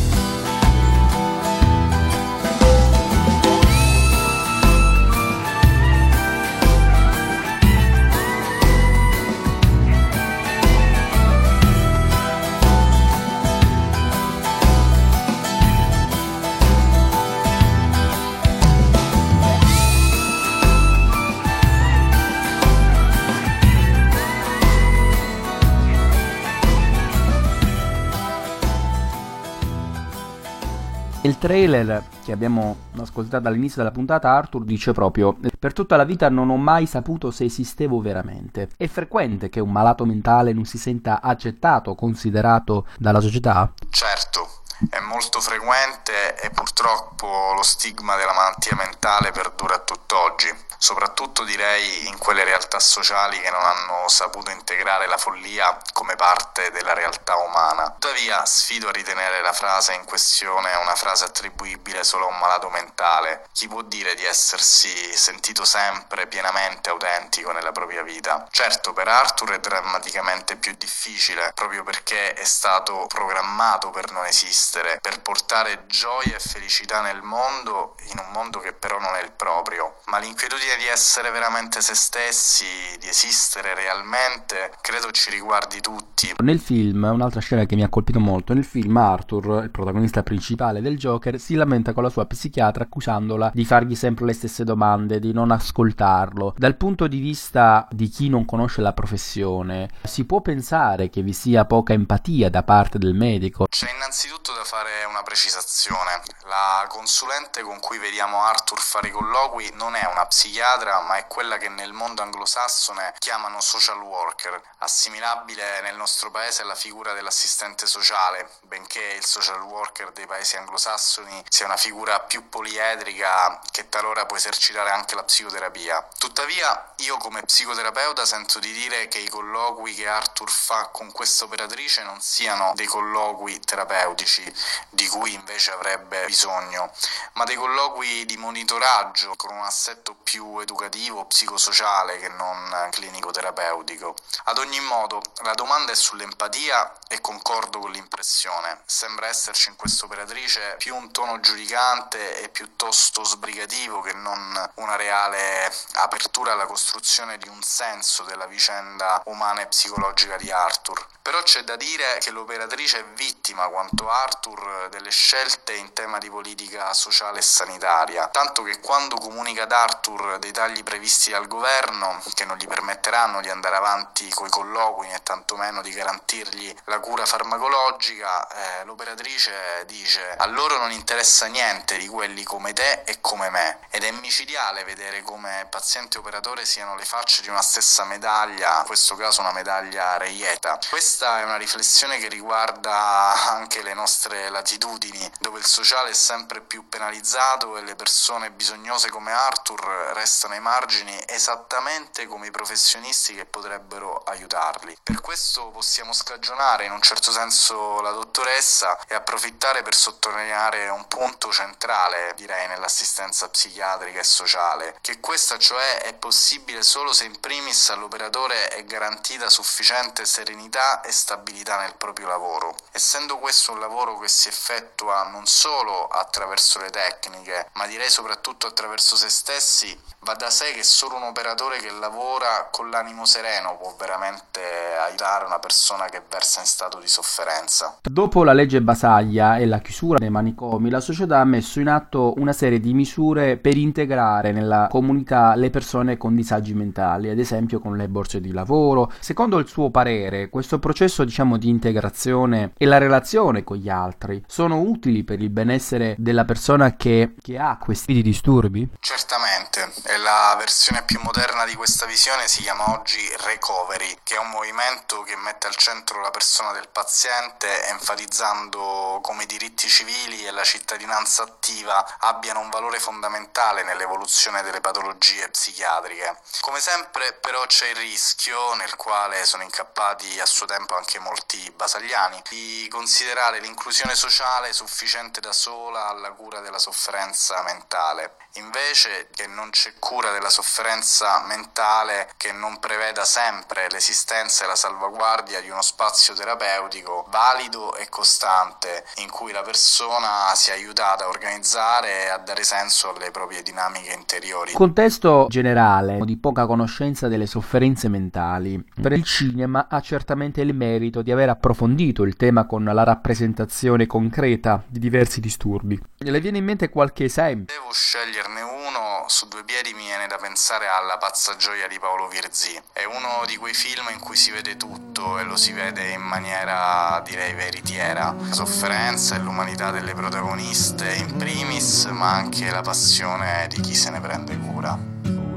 Trailer 31.41 32.03
che 32.23 32.31
abbiamo 32.31 32.75
ascoltato 32.99 33.47
all'inizio 33.47 33.77
della 33.81 33.93
puntata, 33.93 34.29
Arthur 34.29 34.63
dice 34.63 34.91
proprio: 34.91 35.35
Per 35.57 35.73
tutta 35.73 35.95
la 35.95 36.03
vita 36.03 36.29
non 36.29 36.51
ho 36.51 36.57
mai 36.57 36.85
saputo 36.85 37.31
se 37.31 37.45
esistevo 37.45 37.99
veramente. 37.99 38.69
È 38.77 38.85
frequente 38.85 39.49
che 39.49 39.59
un 39.59 39.71
malato 39.71 40.05
mentale 40.05 40.53
non 40.53 40.65
si 40.65 40.77
senta 40.77 41.19
accettato, 41.19 41.95
considerato 41.95 42.85
dalla 42.99 43.19
società? 43.19 43.73
Certo, 43.89 44.47
è 44.87 44.99
molto 44.99 45.39
frequente 45.39 46.39
e 46.39 46.51
purtroppo 46.51 47.53
lo 47.55 47.63
stigma 47.63 48.15
della 48.17 48.33
malattia 48.33 48.75
mentale 48.75 49.31
perdura 49.31 49.79
tutt'oggi, 49.79 50.47
soprattutto 50.81 51.43
direi 51.43 52.07
in 52.07 52.17
quelle 52.17 52.43
realtà 52.43 52.79
sociali 52.79 53.39
che 53.39 53.51
non 53.51 53.63
hanno 53.63 54.07
saputo 54.07 54.49
integrare 54.49 55.05
la 55.05 55.17
follia 55.17 55.77
come 55.93 56.15
parte 56.15 56.71
della 56.71 56.93
realtà 56.93 57.35
umana. 57.35 57.91
Tuttavia 57.91 58.43
sfido 58.47 58.87
a 58.87 58.91
ritenere 58.91 59.41
la 59.41 59.53
frase 59.53 59.93
in 59.93 60.05
questione 60.05 60.73
una 60.73 60.95
frase 60.95 61.25
attribuibile 61.25 62.03
solo 62.03 62.25
a 62.25 62.29
un 62.29 62.39
malato 62.39 62.69
mentale. 62.69 63.47
Chi 63.53 63.67
può 63.67 63.83
dire 63.83 64.15
di 64.15 64.25
essersi 64.25 65.15
sentito 65.15 65.65
sempre 65.65 66.25
pienamente 66.25 66.89
autentico 66.89 67.51
nella 67.51 67.71
propria 67.71 68.01
vita? 68.01 68.47
Certo, 68.49 68.91
per 68.91 69.07
Arthur 69.07 69.51
è 69.51 69.59
drammaticamente 69.59 70.55
più 70.55 70.73
difficile, 70.75 71.51
proprio 71.53 71.83
perché 71.83 72.33
è 72.33 72.43
stato 72.43 73.05
programmato 73.07 73.91
per 73.91 74.11
non 74.11 74.25
esistere, 74.25 74.97
per 74.99 75.21
portare 75.21 75.85
gioia 75.85 76.37
e 76.37 76.39
felicità 76.39 77.01
nel 77.01 77.21
mondo, 77.21 77.95
in 78.09 78.17
un 78.17 78.31
mondo 78.31 78.59
che 78.59 78.73
però 78.73 78.97
non 78.97 79.15
è 79.15 79.21
il 79.21 79.31
proprio. 79.31 79.99
Ma 80.05 80.17
l'inquietudine 80.17 80.70
di 80.77 80.87
essere 80.87 81.31
veramente 81.31 81.81
se 81.81 81.95
stessi, 81.95 82.65
di 82.99 83.07
esistere 83.07 83.73
realmente, 83.73 84.71
credo 84.81 85.11
ci 85.11 85.29
riguardi 85.29 85.81
tutti. 85.81 86.33
Nel 86.37 86.59
film, 86.59 87.03
un'altra 87.03 87.41
scena 87.41 87.65
che 87.65 87.75
mi 87.75 87.83
ha 87.83 87.89
colpito 87.89 88.19
molto, 88.19 88.53
nel 88.53 88.63
film 88.63 88.95
Arthur, 88.95 89.63
il 89.63 89.71
protagonista 89.71 90.23
principale 90.23 90.81
del 90.81 90.97
Joker, 90.97 91.39
si 91.39 91.55
lamenta 91.55 91.93
con 91.93 92.03
la 92.03 92.09
sua 92.09 92.25
psichiatra 92.25 92.83
accusandola 92.83 93.51
di 93.53 93.65
fargli 93.65 93.95
sempre 93.95 94.25
le 94.25 94.33
stesse 94.33 94.63
domande, 94.63 95.19
di 95.19 95.33
non 95.33 95.51
ascoltarlo. 95.51 96.53
Dal 96.57 96.77
punto 96.77 97.07
di 97.07 97.19
vista 97.19 97.87
di 97.91 98.07
chi 98.07 98.29
non 98.29 98.45
conosce 98.45 98.81
la 98.81 98.93
professione, 98.93 99.89
si 100.03 100.25
può 100.25 100.41
pensare 100.41 101.09
che 101.09 101.21
vi 101.21 101.33
sia 101.33 101.65
poca 101.65 101.93
empatia 101.93 102.49
da 102.49 102.63
parte 102.63 102.97
del 102.97 103.13
medico? 103.13 103.65
C'è 103.67 103.89
innanzitutto 103.93 104.53
da 104.53 104.63
fare 104.63 105.03
una 105.09 105.23
precisazione. 105.23 106.21
La 106.45 106.85
consulente 106.87 107.61
con 107.61 107.79
cui 107.79 107.97
vediamo 107.97 108.41
Arthur 108.43 108.79
fare 108.79 109.07
i 109.07 109.11
colloqui 109.11 109.71
non 109.75 109.95
è 109.95 110.07
una 110.11 110.25
psichiatra 110.25 110.60
ma 110.61 111.15
è 111.15 111.25
quella 111.25 111.57
che 111.57 111.69
nel 111.69 111.91
mondo 111.91 112.21
anglosassone 112.21 113.15
chiamano 113.17 113.59
social 113.61 113.99
worker, 113.99 114.61
assimilabile 114.77 115.81
nel 115.81 115.95
nostro 115.95 116.29
paese 116.29 116.61
alla 116.61 116.75
figura 116.75 117.13
dell'assistente 117.13 117.87
sociale, 117.87 118.47
benché 118.65 119.01
il 119.01 119.25
social 119.25 119.59
worker 119.63 120.11
dei 120.11 120.27
paesi 120.27 120.57
anglosassoni 120.57 121.45
sia 121.49 121.65
una 121.65 121.77
figura 121.77 122.19
più 122.19 122.47
poliedrica 122.47 123.59
che 123.71 123.89
talora 123.89 124.27
può 124.27 124.37
esercitare 124.37 124.91
anche 124.91 125.15
la 125.15 125.23
psicoterapia. 125.23 126.07
Tuttavia, 126.19 126.93
io 126.97 127.17
come 127.17 127.41
psicoterapeuta 127.41 128.23
sento 128.23 128.59
di 128.59 128.71
dire 128.71 129.07
che 129.07 129.17
i 129.17 129.29
colloqui 129.29 129.95
che 129.95 130.07
Arthur 130.07 130.51
fa 130.51 130.89
con 130.89 131.11
questa 131.11 131.45
operatrice 131.45 132.03
non 132.03 132.21
siano 132.21 132.73
dei 132.75 132.85
colloqui 132.85 133.59
terapeutici, 133.61 134.43
di 134.91 135.07
cui 135.07 135.33
invece 135.33 135.71
avrebbe 135.71 136.23
bisogno, 136.25 136.93
ma 137.33 137.45
dei 137.45 137.55
colloqui 137.55 138.25
di 138.27 138.37
monitoraggio 138.37 139.35
con 139.35 139.49
un 139.55 139.63
assetto 139.63 140.13
più 140.13 140.40
educativo, 140.61 141.25
psicosociale 141.25 142.17
che 142.17 142.29
non 142.29 142.87
clinico-terapeutico. 142.91 144.15
Ad 144.45 144.57
ogni 144.57 144.79
modo, 144.79 145.21
la 145.43 145.53
domanda 145.53 145.91
è 145.91 145.95
sull'empatia 145.95 146.93
e 147.07 147.21
concordo 147.21 147.79
con 147.79 147.91
l'impressione. 147.91 148.81
Sembra 148.85 149.27
esserci 149.27 149.69
in 149.69 149.75
questa 149.75 150.05
operatrice 150.05 150.75
più 150.77 150.95
un 150.95 151.11
tono 151.11 151.39
giudicante 151.39 152.41
e 152.41 152.49
piuttosto 152.49 153.23
sbrigativo 153.23 154.01
che 154.01 154.13
non 154.13 154.71
una 154.75 154.95
reale 154.95 155.73
apertura 155.93 156.53
alla 156.53 156.65
costruzione 156.65 157.37
di 157.37 157.47
un 157.47 157.61
senso 157.61 158.23
della 158.23 158.45
vicenda 158.45 159.21
umana 159.25 159.61
e 159.61 159.67
psicologica 159.67 160.37
di 160.37 160.51
Arthur. 160.51 161.07
Però 161.21 161.41
c'è 161.43 161.63
da 161.63 161.75
dire 161.75 162.17
che 162.19 162.31
l'operatrice 162.31 162.99
è 162.99 163.05
vittima, 163.13 163.67
quanto 163.67 164.09
Arthur, 164.09 164.89
delle 164.89 165.11
scelte 165.11 165.73
in 165.73 165.93
tema 165.93 166.17
di 166.17 166.29
politica 166.29 166.93
sociale 166.93 167.39
e 167.39 167.43
sanitaria, 167.43 168.27
tanto 168.27 168.63
che 168.63 168.79
quando 168.79 169.17
comunica 169.17 169.63
ad 169.63 169.71
Arthur 169.71 170.30
dei 170.37 170.51
tagli 170.51 170.83
previsti 170.83 171.31
dal 171.31 171.47
governo, 171.47 172.21
che 172.33 172.45
non 172.45 172.57
gli 172.57 172.67
permetteranno 172.67 173.41
di 173.41 173.49
andare 173.49 173.75
avanti 173.75 174.29
coi 174.29 174.49
colloqui 174.49 175.07
né 175.07 175.21
tantomeno 175.23 175.81
di 175.81 175.91
garantirgli 175.91 176.73
la 176.85 176.99
cura 176.99 177.25
farmacologica, 177.25 178.47
eh, 178.47 178.85
l'operatrice 178.85 179.83
dice 179.85 180.35
a 180.37 180.45
loro 180.45 180.77
non 180.77 180.91
interessa 180.91 181.45
niente 181.47 181.97
di 181.97 182.07
quelli 182.07 182.43
come 182.43 182.73
te 182.73 183.03
e 183.05 183.19
come 183.21 183.49
me 183.49 183.79
ed 183.89 184.03
è 184.03 184.11
micidiale 184.11 184.83
vedere 184.83 185.21
come 185.21 185.67
paziente 185.69 186.17
e 186.17 186.19
operatore 186.19 186.65
siano 186.65 186.95
le 186.95 187.05
facce 187.05 187.41
di 187.41 187.49
una 187.49 187.61
stessa 187.61 188.03
medaglia, 188.05 188.79
in 188.79 188.85
questo 188.85 189.15
caso 189.15 189.41
una 189.41 189.51
medaglia 189.51 190.17
reieta. 190.17 190.79
Questa 190.89 191.39
è 191.39 191.43
una 191.43 191.57
riflessione 191.57 192.19
che 192.19 192.27
riguarda 192.27 193.49
anche 193.49 193.81
le 193.81 193.93
nostre 193.93 194.49
latitudini, 194.49 195.29
dove 195.39 195.59
il 195.59 195.65
sociale 195.65 196.11
è 196.11 196.13
sempre 196.13 196.61
più 196.61 196.87
penalizzato 196.87 197.77
e 197.77 197.81
le 197.81 197.95
persone 197.95 198.51
bisognose 198.51 199.09
come 199.09 199.31
Arthur 199.31 200.11
restano 200.21 200.53
ai 200.53 200.59
margini 200.59 201.19
esattamente 201.25 202.27
come 202.27 202.47
i 202.47 202.51
professionisti 202.51 203.33
che 203.33 203.45
potrebbero 203.45 204.21
aiutarli. 204.25 204.95
Per 205.01 205.19
questo 205.19 205.69
possiamo 205.71 206.13
scagionare 206.13 206.85
in 206.85 206.91
un 206.91 207.01
certo 207.01 207.31
senso 207.31 208.01
la 208.01 208.11
dottoressa 208.11 208.99
e 209.07 209.15
approfittare 209.15 209.81
per 209.81 209.95
sottolineare 209.95 210.89
un 210.89 211.07
punto 211.07 211.51
centrale, 211.51 212.33
direi, 212.35 212.67
nell'assistenza 212.67 213.49
psichiatrica 213.49 214.19
e 214.19 214.23
sociale, 214.23 214.97
che 215.01 215.19
questa 215.19 215.57
cioè 215.57 216.03
è 216.03 216.13
possibile 216.13 216.83
solo 216.83 217.13
se 217.13 217.23
in 217.23 217.39
primis 217.39 217.89
all'operatore 217.89 218.67
è 218.67 218.83
garantita 218.83 219.49
sufficiente 219.49 220.25
serenità 220.25 221.01
e 221.01 221.11
stabilità 221.11 221.79
nel 221.79 221.95
proprio 221.95 222.27
lavoro. 222.27 222.75
Essendo 222.91 223.39
questo 223.39 223.71
un 223.71 223.79
lavoro 223.79 224.19
che 224.19 224.27
si 224.27 224.49
effettua 224.49 225.23
non 225.23 225.47
solo 225.47 226.07
attraverso 226.07 226.77
le 226.79 226.91
tecniche, 226.91 227.69
ma 227.73 227.87
direi 227.87 228.09
soprattutto 228.11 228.67
attraverso 228.67 229.15
se 229.15 229.29
stessi, 229.29 230.09
va 230.23 230.35
da 230.35 230.51
sé 230.51 230.73
che 230.75 230.83
solo 230.83 231.15
un 231.15 231.23
operatore 231.23 231.79
che 231.79 231.89
lavora 231.99 232.67
con 232.69 232.91
l'animo 232.91 233.25
sereno 233.25 233.77
può 233.81 233.95
veramente 233.97 234.59
aiutare 235.07 235.45
una 235.45 235.57
persona 235.57 236.05
che 236.05 236.21
versa 236.29 236.59
in 236.59 236.67
stato 236.67 236.99
di 236.99 237.07
sofferenza. 237.07 237.97
Dopo 238.03 238.43
la 238.43 238.53
legge 238.53 238.81
Basaglia 238.81 239.57
e 239.57 239.65
la 239.65 239.79
chiusura 239.79 240.19
dei 240.19 240.29
manicomi, 240.29 240.91
la 240.91 240.99
società 240.99 241.39
ha 241.39 241.45
messo 241.45 241.79
in 241.79 241.87
atto 241.87 242.33
una 242.37 242.53
serie 242.53 242.79
di 242.79 242.93
misure 242.93 243.57
per 243.57 243.77
integrare 243.77 244.51
nella 244.51 244.87
comunità 244.91 245.55
le 245.55 245.71
persone 245.71 246.17
con 246.17 246.35
disagi 246.35 246.75
mentali, 246.75 247.29
ad 247.29 247.39
esempio 247.39 247.79
con 247.79 247.97
le 247.97 248.07
borse 248.07 248.39
di 248.39 248.51
lavoro. 248.51 249.11
Secondo 249.19 249.57
il 249.57 249.67
suo 249.67 249.89
parere, 249.89 250.49
questo 250.49 250.77
processo 250.77 251.23
diciamo 251.23 251.57
di 251.57 251.67
integrazione 251.67 252.73
e 252.77 252.85
la 252.85 252.99
relazione 252.99 253.63
con 253.63 253.77
gli 253.77 253.89
altri 253.89 254.43
sono 254.45 254.81
utili 254.81 255.23
per 255.23 255.41
il 255.41 255.49
benessere 255.49 256.13
della 256.19 256.45
persona 256.45 256.95
che, 256.95 257.33
che 257.41 257.57
ha 257.57 257.79
questi 257.81 258.21
disturbi? 258.21 258.87
Certamente, 258.99 259.89
la 260.17 260.55
versione 260.57 261.03
più 261.03 261.19
moderna 261.21 261.65
di 261.65 261.75
questa 261.75 262.05
visione 262.05 262.47
si 262.47 262.61
chiama 262.61 262.89
oggi 262.91 263.31
Recovery, 263.37 264.19
che 264.23 264.35
è 264.35 264.39
un 264.39 264.49
movimento 264.49 265.21
che 265.23 265.35
mette 265.35 265.67
al 265.67 265.75
centro 265.75 266.21
la 266.21 266.31
persona 266.31 266.71
del 266.71 266.89
paziente, 266.89 267.87
enfatizzando 267.87 269.19
come 269.21 269.43
i 269.43 269.45
diritti 269.45 269.87
civili 269.87 270.45
e 270.45 270.51
la 270.51 270.63
cittadinanza 270.63 271.43
attiva 271.43 272.17
abbiano 272.19 272.59
un 272.59 272.69
valore 272.69 272.99
fondamentale 272.99 273.83
nell'evoluzione 273.83 274.63
delle 274.63 274.81
patologie 274.81 275.49
psichiatriche. 275.49 276.39
Come 276.61 276.79
sempre 276.79 277.33
però 277.33 277.65
c'è 277.65 277.87
il 277.87 277.95
rischio, 277.95 278.73
nel 278.73 278.95
quale 278.95 279.45
sono 279.45 279.63
incappati 279.63 280.39
a 280.39 280.45
suo 280.45 280.65
tempo 280.65 280.95
anche 280.95 281.19
molti 281.19 281.71
basagliani, 281.71 282.41
di 282.49 282.87
considerare 282.89 283.59
l'inclusione 283.59 284.15
sociale 284.15 284.73
sufficiente 284.73 285.39
da 285.39 285.53
sola 285.53 286.07
alla 286.07 286.31
cura 286.31 286.59
della 286.59 286.79
sofferenza 286.79 287.61
mentale. 287.63 288.35
Invece 288.55 289.29
che 289.33 289.47
non 289.47 289.69
c'è 289.69 289.93
cura 289.97 290.31
della 290.31 290.49
sofferenza 290.49 291.45
mentale 291.47 292.29
che 292.35 292.51
non 292.51 292.79
preveda 292.79 293.23
sempre 293.23 293.87
l'esistenza 293.89 294.65
e 294.65 294.67
la 294.67 294.75
salvaguardia 294.75 295.61
di 295.61 295.69
uno 295.69 295.81
spazio 295.81 296.33
terapeutico 296.33 297.25
valido 297.29 297.95
e 297.95 298.09
costante 298.09 299.05
in 299.17 299.29
cui 299.29 299.53
la 299.53 299.61
persona 299.61 300.53
sia 300.55 300.73
aiutata 300.73 301.23
a 301.23 301.27
organizzare 301.29 302.25
e 302.25 302.27
a 302.27 302.37
dare 302.39 302.63
senso 302.63 303.13
alle 303.13 303.31
proprie 303.31 303.63
dinamiche 303.63 304.11
interiori. 304.11 304.73
Contesto 304.73 305.45
generale 305.47 306.19
di 306.25 306.35
poca 306.37 306.65
conoscenza 306.65 307.29
delle 307.29 307.45
sofferenze 307.45 308.09
mentali. 308.09 308.83
Per 309.01 309.13
il 309.13 309.23
cinema 309.23 309.87
ha 309.89 310.01
certamente 310.01 310.59
il 310.59 310.73
merito 310.73 311.21
di 311.21 311.31
aver 311.31 311.47
approfondito 311.47 312.23
il 312.23 312.35
tema 312.35 312.65
con 312.65 312.83
la 312.83 313.03
rappresentazione 313.03 314.07
concreta 314.07 314.83
di 314.87 314.99
diversi 314.99 315.39
disturbi. 315.39 315.97
Le 316.17 316.39
viene 316.41 316.57
in 316.57 316.65
mente 316.65 316.89
qualche 316.89 317.23
esempio? 317.23 317.73
Devo 317.73 317.93
sceglierne 318.41 318.61
uno, 318.61 319.25
su 319.27 319.47
due 319.47 319.63
piedi 319.63 319.93
mi 319.93 320.05
viene 320.05 320.25
da 320.25 320.37
pensare 320.37 320.87
alla 320.87 321.17
Pazza 321.17 321.55
Gioia 321.57 321.87
di 321.87 321.99
Paolo 321.99 322.27
Virzì. 322.27 322.79
È 322.91 323.03
uno 323.03 323.45
di 323.45 323.55
quei 323.57 323.73
film 323.73 324.07
in 324.11 324.19
cui 324.19 324.35
si 324.35 324.49
vede 324.51 324.77
tutto 324.77 325.37
e 325.37 325.43
lo 325.43 325.55
si 325.55 325.71
vede 325.71 326.09
in 326.09 326.21
maniera 326.21 327.21
direi 327.23 327.53
veritiera. 327.53 328.33
La 328.37 328.53
sofferenza 328.53 329.35
e 329.35 329.39
l'umanità 329.39 329.91
delle 329.91 330.13
protagoniste 330.13 331.13
in 331.13 331.37
primis, 331.37 332.05
ma 332.05 332.33
anche 332.33 332.69
la 332.71 332.81
passione 332.81 333.67
di 333.69 333.79
chi 333.79 333.93
se 333.93 334.09
ne 334.09 334.19
prende 334.19 334.57
cura. 334.57 334.97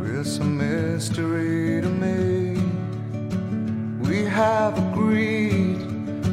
It's 0.04 0.38
a 0.38 0.44
mystery 0.44 1.80
to 1.80 1.88
me. 1.88 2.60
We 4.00 4.28
have 4.28 4.78
agreed 4.78 5.78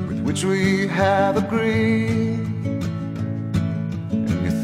with 0.07 0.21
which 0.21 0.43
we 0.43 0.87
have 0.89 1.37
agreed. 1.37 2.60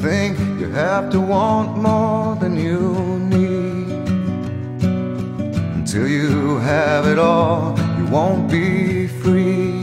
Think 0.02 0.38
you 0.60 0.70
have 0.70 1.10
to 1.10 1.20
want 1.20 1.78
more 1.80 2.36
than 2.36 2.56
you 2.56 3.20
need. 3.20 4.08
Until 5.76 6.08
you 6.08 6.60
have 6.60 7.08
it 7.08 7.18
all, 7.18 7.76
you 7.98 8.06
won't 8.06 8.50
be 8.50 9.08
free. 9.08 9.82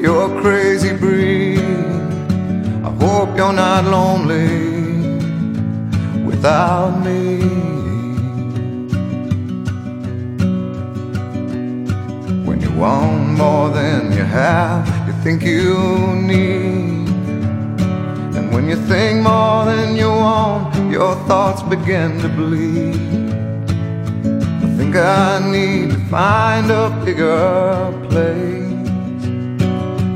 you're 0.00 0.36
a 0.36 0.42
crazy 0.42 0.94
breed. 0.94 1.60
I 2.84 2.90
hope 3.00 3.36
you're 3.38 3.54
not 3.54 3.86
lonely 3.86 5.16
without 6.24 7.02
me. 7.02 7.38
When 12.44 12.60
you 12.60 12.70
want 12.72 13.29
more 13.40 13.70
than 13.70 14.12
you 14.12 14.24
have, 14.24 14.86
you 15.06 15.14
think 15.24 15.42
you 15.42 15.72
need. 16.32 17.08
And 18.36 18.52
when 18.52 18.68
you 18.68 18.76
think 18.92 19.22
more 19.22 19.64
than 19.64 19.96
you 19.96 20.08
want, 20.08 20.92
your 20.96 21.14
thoughts 21.28 21.62
begin 21.62 22.10
to 22.20 22.28
bleed. 22.28 22.96
I 24.64 24.68
think 24.78 24.94
I 24.94 25.30
need 25.56 25.86
to 25.94 26.00
find 26.16 26.66
a 26.70 26.84
bigger 27.04 27.48
place. 28.08 28.82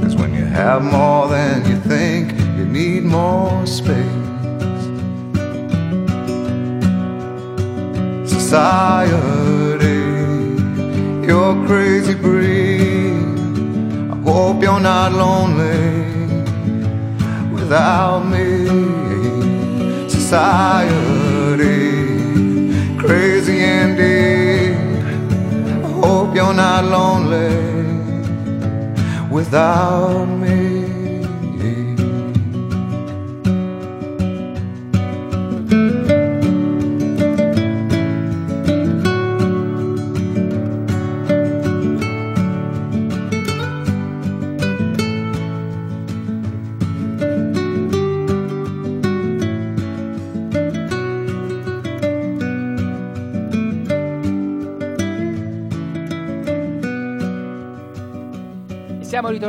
Cause 0.01 0.15
when 0.21 0.33
you 0.39 0.45
have 0.61 0.83
more 0.83 1.27
than 1.29 1.57
you 1.71 1.79
think, 1.93 2.25
you 2.59 2.67
need 2.67 3.05
more 3.05 3.67
space. 3.67 4.23
Society, 8.37 10.01
you're 11.27 11.57
crazy 11.67 12.15
breed. 12.15 12.94
Hope 14.25 14.63
you're 14.63 14.81
not 14.81 15.13
lonely 15.13 16.03
without 17.53 18.21
me. 18.21 18.67
Society, 20.09 21.69
crazy 22.99 23.63
indeed. 23.63 24.77
I 25.85 25.89
hope 26.01 26.35
you're 26.35 26.55
not 26.55 26.85
lonely 26.85 27.55
without 29.31 30.27
me. 30.27 30.44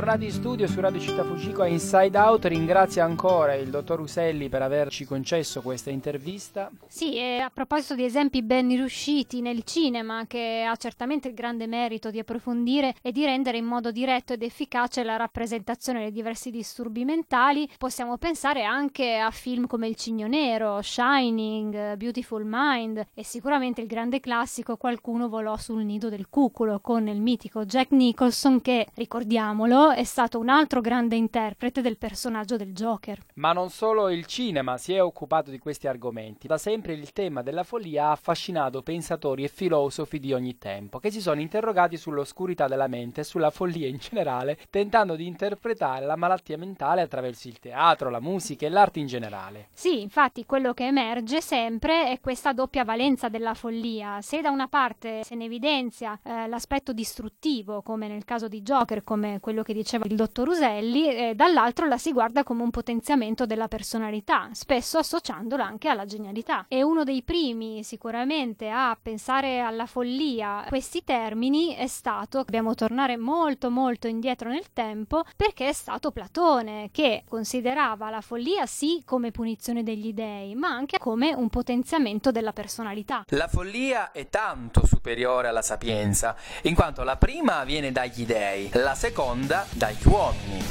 Siamo 0.06 0.20
ritornati 0.20 0.38
in 0.38 0.44
studio 0.44 0.68
su 0.68 0.80
Radio 0.82 1.00
Città 1.02 1.24
Fucico 1.24 1.64
a 1.64 1.68
Inside 1.68 2.16
Out. 2.16 2.46
Ringrazio 2.46 3.02
ancora 3.02 3.56
il 3.56 3.72
dottor 3.72 4.02
Uselli 4.02 4.50
per 4.50 4.62
averci 4.62 5.04
concesso 5.04 5.64
questa 5.64 5.90
intervista. 5.90 6.70
Sì, 6.86 7.16
e 7.16 7.40
a 7.40 7.50
proposito 7.52 7.96
di 7.96 8.06
esempi 8.06 8.44
ben 8.44 8.68
riusciti 8.68 9.42
nel 9.42 9.64
cinema, 9.64 10.26
che 10.28 10.64
ha 10.64 10.76
certamente 10.76 11.30
il 11.30 11.34
grande 11.34 11.66
merito 11.66 12.12
di 12.12 12.20
approfondire 12.20 12.94
e 13.02 13.12
di 13.12 13.26
rendere 13.26 13.58
in 13.58 13.66
modo 13.66 13.90
diretto 13.90 14.34
ed 14.34 14.44
efficace 14.44 15.04
la 15.04 15.16
rappresentazione 15.16 16.02
dei 16.02 16.12
diversi 16.12 16.52
disturbi 16.52 17.04
mentali, 17.04 17.68
possiamo 17.76 18.18
pensare 18.18 18.64
anche 18.64 19.18
a 19.18 19.32
film 19.32 19.66
come 19.66 19.88
Il 19.88 19.96
Cigno 19.96 20.28
Nero, 20.28 20.84
Shining, 20.84 21.96
Beautiful 21.96 22.44
Mind 22.46 23.08
e 23.16 23.24
sicuramente 23.24 23.82
il 23.82 23.88
grande 23.88 24.20
classico 24.20 24.78
Qualcuno 24.78 25.30
volò 25.30 25.58
sul 25.58 25.84
nido 25.84 26.10
del 26.10 26.30
cuculo 26.30 26.80
con 26.80 27.08
il 27.08 27.20
mitico 27.20 27.66
Jack 27.66 27.90
Nicholson 27.90 28.62
che, 28.62 28.86
ricordiamolo, 28.94 29.94
è 29.96 30.04
stato 30.04 30.40
un 30.40 30.50
altro 30.50 30.82
grande 30.82 31.16
interprete 31.16 31.80
del 31.80 31.98
personaggio 31.98 32.58
del 32.58 32.74
Joker. 32.74 33.18
Ma 33.36 33.54
non 33.54 33.70
solo 33.70 34.10
il 34.10 34.26
cinema 34.26 34.78
si 34.78 34.94
è 34.94 35.02
occupato 35.02 35.50
di 35.50 35.58
questi 35.58 35.88
argomenti. 35.88 36.48
Da 36.48 36.58
sempre 36.58 36.94
il 36.94 37.14
tema 37.14 37.42
della 37.42 37.64
follia 37.64 38.08
ha 38.08 38.12
affascinato 38.12 38.82
pensatori 38.82 39.46
e 39.46 39.48
filosofi 39.48 40.20
di 40.20 40.34
ogni 40.34 40.58
tempo, 40.58 41.00
che 41.00 41.12
si 41.12 41.22
sono 41.22 41.40
interrogati 41.40 41.96
sull'oscurità 41.96 42.68
della 42.68 42.88
mente 42.88 43.22
e 43.22 43.24
sulla 43.24 43.52
follia 43.52 43.88
in 43.88 43.98
generale, 43.98 44.58
tentando 44.70 45.16
di 45.16 45.26
interpretare 45.26 46.06
la 46.06 46.18
malattia 46.18 46.58
mentale 46.58 47.02
attraverso 47.02 47.48
il 47.48 47.60
teatro, 47.60 48.10
la 48.10 48.20
musica 48.20 48.66
e 48.66 48.70
l'arte 48.70 49.00
in 49.00 49.08
generale. 49.08 49.70
Sì, 49.74 50.02
infatti 50.02 50.46
quello 50.46 50.74
che 50.74 50.88
emerge 50.88 51.40
sempre 51.40 52.10
è 52.10 52.20
questa 52.20 52.52
doppia 52.52 52.84
valenza 52.84 53.30
della 53.30 53.54
follia. 53.54 54.22
Se 54.22 54.42
da 54.42 54.50
una 54.50 54.68
parte 54.68 55.24
se 55.24 55.36
ne 55.36 55.46
evidenzia 55.46 56.20
eh, 56.22 56.48
l'aspetto 56.48 56.92
distruttivo, 56.92 57.82
come 57.82 58.10
nel 58.10 58.26
caso 58.26 58.50
di 58.50 58.62
Joker, 58.62 59.06
come 59.06 59.40
quello 59.40 59.64
che 59.64 59.72
diceva 59.72 59.84
il 59.94 60.16
dottor 60.16 60.50
Uselli, 60.50 61.08
eh, 61.08 61.36
dall'altro 61.36 61.88
la 61.88 61.98
si 61.98 62.12
guarda 62.12 62.44
come 62.44 62.64
un 62.64 62.72
potenziamento 62.72 63.46
della 63.46 63.68
personalità, 63.68 64.50
spesso 64.52 64.98
associandola 64.98 65.66
anche 65.66 65.88
alla 65.88 66.06
genialità. 66.06 66.66
E 66.68 66.82
uno 66.82 67.04
dei 67.04 67.22
primi 67.22 67.84
sicuramente 67.84 68.70
a 68.70 68.98
pensare 69.00 69.60
alla 69.60 69.86
follia 69.86 70.66
questi 70.68 71.04
termini 71.04 71.76
è 71.76 71.88
stato, 71.88 72.40
dobbiamo 72.40 72.74
tornare 72.74 73.18
molto 73.18 73.70
molto 73.70 74.08
indietro 74.08 74.50
nel 74.50 74.74
tempo, 74.74 75.24
perché 75.36 75.70
è 75.70 75.74
stato 75.74 76.12
Platone 76.12 76.90
che 76.92 77.24
considerava 77.28 78.10
la 78.10 78.22
follia 78.22 78.66
sì 78.66 79.04
come 79.06 79.32
punizione 79.32 79.84
degli 79.84 80.14
dei, 80.14 80.56
ma 80.56 80.70
anche 80.70 80.98
come 80.98 81.34
un 81.34 81.50
potenziamento 81.50 82.32
della 82.32 82.54
personalità. 82.54 83.26
La 83.30 83.48
follia 83.48 84.12
è 84.12 84.30
tanto 84.30 84.86
superiore 84.86 85.48
alla 85.48 85.62
sapienza, 85.62 86.36
in 86.64 86.74
quanto 86.74 87.04
la 87.04 87.18
prima 87.18 87.64
viene 87.64 87.92
dagli 87.92 88.26
dei, 88.26 88.70
la 88.74 88.96
seconda 88.96 89.66
dagli 89.76 89.96
uomini. 90.04 90.64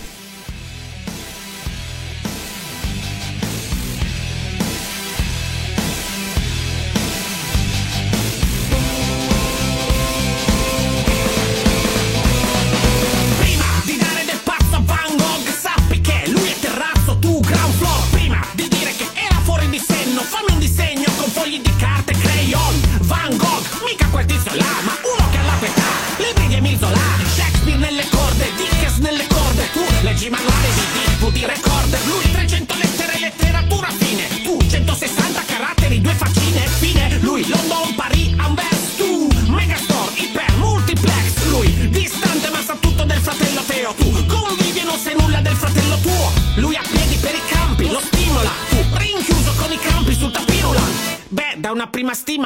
Prima 13.38 13.64
di 13.85 13.97
dare 13.99 14.25
del 14.25 14.40
pazzo 14.43 14.77
a 14.77 14.81
Van 14.81 15.17
Gogh, 15.17 15.49
sappi 15.61 16.01
che 16.01 16.25
lui 16.29 16.49
è 16.49 16.59
terrazzo, 16.59 17.19
tu 17.19 17.40
ground 17.40 17.75
floor. 17.75 18.11
Prima 18.11 18.40
di 18.55 18.69
dire 18.69 18.95
che 18.97 19.07
era 19.14 19.38
fuori 19.43 19.69
di 19.69 19.79
senno, 19.79 20.23
fammi 20.23 20.53
un 20.53 20.59
disegno 20.59 21.11
con 21.17 21.29
fogli 21.31 21.61
di 21.61 21.77
carta 21.77 22.12
e 22.12 22.19
crayon. 22.19 22.81
Van 23.03 23.37
Gogh, 23.37 23.83
mica 23.85 24.09
quel 24.09 24.25
tizio 24.25 24.55
là, 24.55 24.81
ma 24.85 24.97
uno 25.03 25.31
che 25.31 25.38
ha 25.38 25.43
la 25.43 25.57
pietà, 25.61 25.83
libri 26.17 26.47
di 26.49 26.55
Emil 26.55 26.79
Zola, 26.79 27.01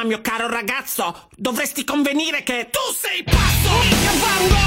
mio 0.09 0.21
caro 0.21 0.47
ragazzo. 0.47 1.29
Dovresti 1.35 1.83
convenire 1.83 2.41
che 2.41 2.69
tu 2.71 2.79
sei 2.95 3.23
pazzo. 3.23 3.69
Mica 3.83 4.11
Van 4.19 4.58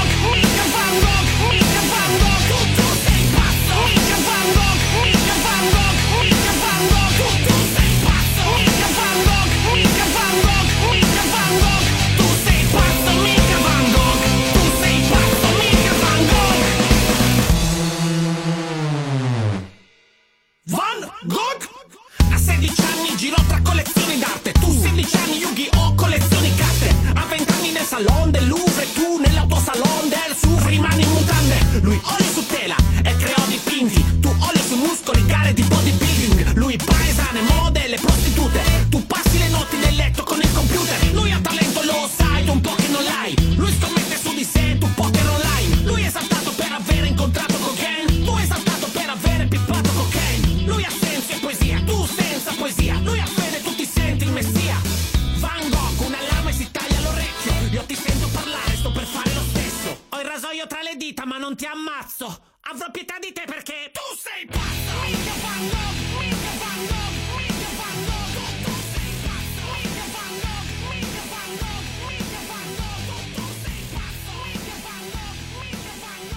16 25.03 25.15
anni 25.21 25.37
Yu-Gi-Oh! 25.39 25.95
collezioni 25.95 26.55
carte 26.55 26.95
A 27.13 27.25
20 27.27 27.51
anni 27.51 27.71
nel 27.71 27.83
salon 27.83 28.31
del 28.31 28.47
Louvre 28.47 28.72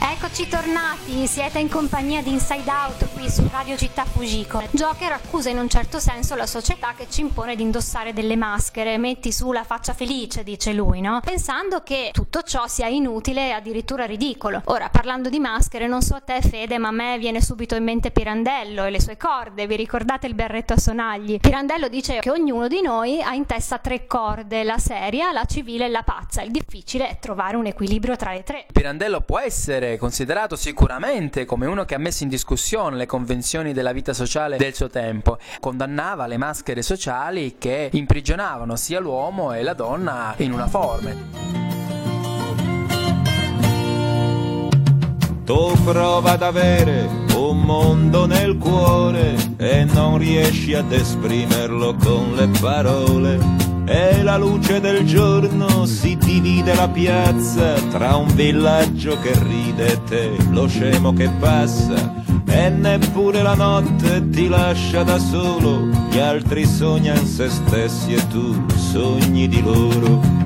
Eccoci 0.09 0.47
tornati, 0.47 1.27
siete 1.27 1.59
in 1.59 1.69
compagnia 1.69 2.23
di 2.23 2.31
Inside 2.31 2.71
Out 2.71 3.13
qui 3.13 3.29
su 3.29 3.47
Radio 3.51 3.77
Città 3.77 4.05
Fujiko. 4.05 4.63
Joker 4.71 5.11
accusa 5.11 5.51
in 5.51 5.59
un 5.59 5.69
certo 5.69 5.99
senso 5.99 6.37
la 6.37 6.47
società 6.47 6.95
che 6.97 7.09
ci 7.11 7.23
impone 7.23 7.57
di 7.57 7.63
indossare 7.63 8.13
delle 8.13 8.37
maschere, 8.37 8.99
metti 8.99 9.33
su 9.33 9.51
la 9.51 9.65
faccia 9.65 9.95
felice, 9.95 10.45
dice 10.45 10.73
lui, 10.73 11.01
no? 11.01 11.21
Pensando 11.25 11.83
che 11.83 12.11
tutto 12.13 12.43
ciò 12.43 12.69
sia 12.69 12.87
inutile 12.87 13.49
e 13.49 13.51
addirittura 13.51 14.05
ridicolo. 14.05 14.63
Ora, 14.67 14.91
parlando 14.91 15.29
di 15.29 15.41
maschere, 15.41 15.89
non 15.89 16.03
so 16.03 16.15
a 16.15 16.21
te 16.21 16.41
Fede, 16.41 16.79
ma 16.79 16.89
a 16.89 16.93
me 16.93 17.19
viene 17.19 17.43
subito 17.43 17.75
in 17.75 17.83
mente 17.83 18.13
Pirandello 18.13 18.85
e 18.85 18.91
le 18.91 19.01
sue 19.01 19.17
corde, 19.17 19.67
vi 19.67 19.75
ricordate 19.75 20.29
il 20.29 20.35
berretto 20.35 20.73
a 20.73 20.79
sonagli? 20.79 21.41
Pirandello 21.41 21.89
dice 21.89 22.21
che 22.21 22.31
ognuno 22.31 22.69
di 22.69 22.81
noi 22.81 23.21
ha 23.21 23.35
in 23.35 23.45
testa 23.45 23.79
tre 23.79 24.07
corde, 24.07 24.63
la 24.63 24.79
seria, 24.79 25.33
la 25.33 25.47
civile 25.47 25.87
e 25.87 25.89
la 25.89 26.05
pazza. 26.05 26.43
Il 26.43 26.53
difficile 26.53 27.09
è 27.09 27.19
trovare 27.19 27.57
un 27.57 27.67
equilibrio 27.67 28.15
tra 28.15 28.33
le 28.33 28.45
tre. 28.45 28.67
Pirandello 28.73 29.21
può 29.21 29.41
essere 29.41 29.95
considerato 29.99 30.57
sicuramente 30.57 31.45
come 31.45 31.67
uno 31.67 31.85
che 31.85 31.95
ha 31.95 31.99
messo 31.99 32.23
in 32.23 32.29
discussione 32.29 32.97
le 32.97 33.07
convenzioni 33.07 33.73
della 33.73 33.93
vita 33.93 34.13
sociale 34.13 34.57
del 34.57 34.75
suo 34.75 34.89
tempo. 34.89 35.39
Condannava 35.61 36.27
le 36.27 36.37
maschere 36.37 36.83
sociali 36.83 37.57
che 37.59 37.91
imprigionavano 37.93 38.77
sia 38.77 39.01
l'uomo 39.01 39.53
e 39.53 39.63
la 39.63 39.75
donna 39.75 40.35
in 40.39 40.53
una 40.53 40.67
forma. 40.67 41.11
Tu 45.45 45.83
prova 45.85 46.33
ad 46.33 46.43
avere 46.43 47.09
un 47.37 47.61
mondo 47.61 48.27
nel 48.27 48.59
cuore 48.59 49.37
e 49.57 49.85
non 49.85 50.19
riesci 50.19 50.75
ad 50.75 50.91
esprimerlo 50.91 51.95
con 51.95 52.35
le 52.35 52.49
parole. 52.61 53.66
E 53.89 54.23
la 54.25 54.37
luce 54.37 54.81
del 54.81 55.07
giorno 55.07 55.87
si 55.87 56.17
divide 56.17 56.75
la 56.75 56.89
piazza 56.89 57.75
tra 57.91 58.17
un 58.17 58.27
villaggio 58.35 59.17
che 59.21 59.33
ride 59.45 59.93
e 59.93 60.03
te, 60.03 60.37
lo 60.51 60.67
scemo 60.67 61.13
che 61.13 61.31
passa. 61.39 62.25
E 62.49 62.69
neppure 62.69 63.43
la 63.43 63.55
notte 63.55 64.29
ti 64.29 64.49
lascia 64.49 65.05
da 65.05 65.19
solo, 65.19 65.87
gli 66.11 66.19
altri 66.19 66.67
sognano 66.67 67.25
se 67.25 67.49
stessi 67.49 68.15
e 68.15 68.27
tu 68.29 68.65
sogni 68.75 69.47
di 69.47 69.63
loro. 69.63 70.46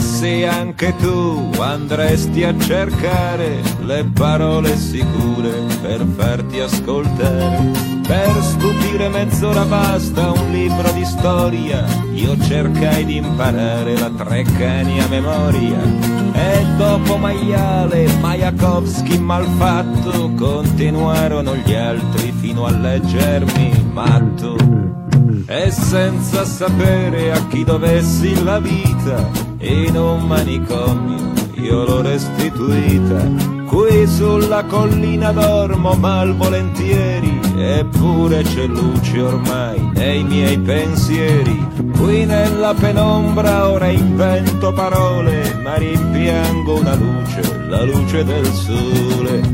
Se 0.00 0.46
anche 0.46 0.94
tu 0.96 1.50
andresti 1.58 2.44
a 2.44 2.58
cercare 2.58 3.60
le 3.84 4.04
parole 4.12 4.76
sicure 4.76 5.50
per 5.82 6.04
farti 6.16 6.60
ascoltare, 6.60 7.70
per 8.06 8.30
stupire 8.42 9.08
mezz'ora 9.08 9.64
basta 9.64 10.32
un 10.32 10.50
libro 10.50 10.90
di 10.92 11.04
storia, 11.04 11.84
io 12.12 12.36
cercai 12.42 13.04
di 13.04 13.16
imparare 13.16 13.98
la 13.98 14.10
Treccani 14.10 15.00
a 15.00 15.08
memoria. 15.08 15.80
E 16.32 16.64
dopo 16.76 17.16
maiale, 17.16 18.06
Majakovski 18.20 19.18
malfatto, 19.18 20.32
continuarono 20.36 21.54
gli 21.56 21.74
altri 21.74 22.32
fino 22.32 22.66
a 22.66 22.70
leggermi 22.70 23.90
matto. 23.92 25.03
E 25.46 25.70
senza 25.70 26.44
sapere 26.44 27.32
a 27.32 27.46
chi 27.48 27.64
dovessi 27.64 28.42
la 28.42 28.58
vita, 28.58 29.30
in 29.58 29.96
un 29.96 30.26
manicomio 30.26 31.32
io 31.64 31.84
l'ho 31.84 32.02
restituita. 32.02 33.52
Qui 33.66 34.06
sulla 34.06 34.64
collina 34.64 35.32
dormo 35.32 35.94
malvolentieri, 35.94 37.40
eppure 37.56 38.42
c'è 38.42 38.66
luce 38.66 39.20
ormai 39.20 39.90
nei 39.94 40.22
miei 40.22 40.58
pensieri. 40.58 41.66
Qui 41.96 42.24
nella 42.24 42.74
penombra 42.74 43.70
ora 43.70 43.88
invento 43.88 44.72
parole, 44.72 45.58
ma 45.62 45.74
rimpiango 45.76 46.78
una 46.80 46.94
luce, 46.94 47.66
la 47.68 47.82
luce 47.82 48.24
del 48.24 48.46
sole. 48.46 49.53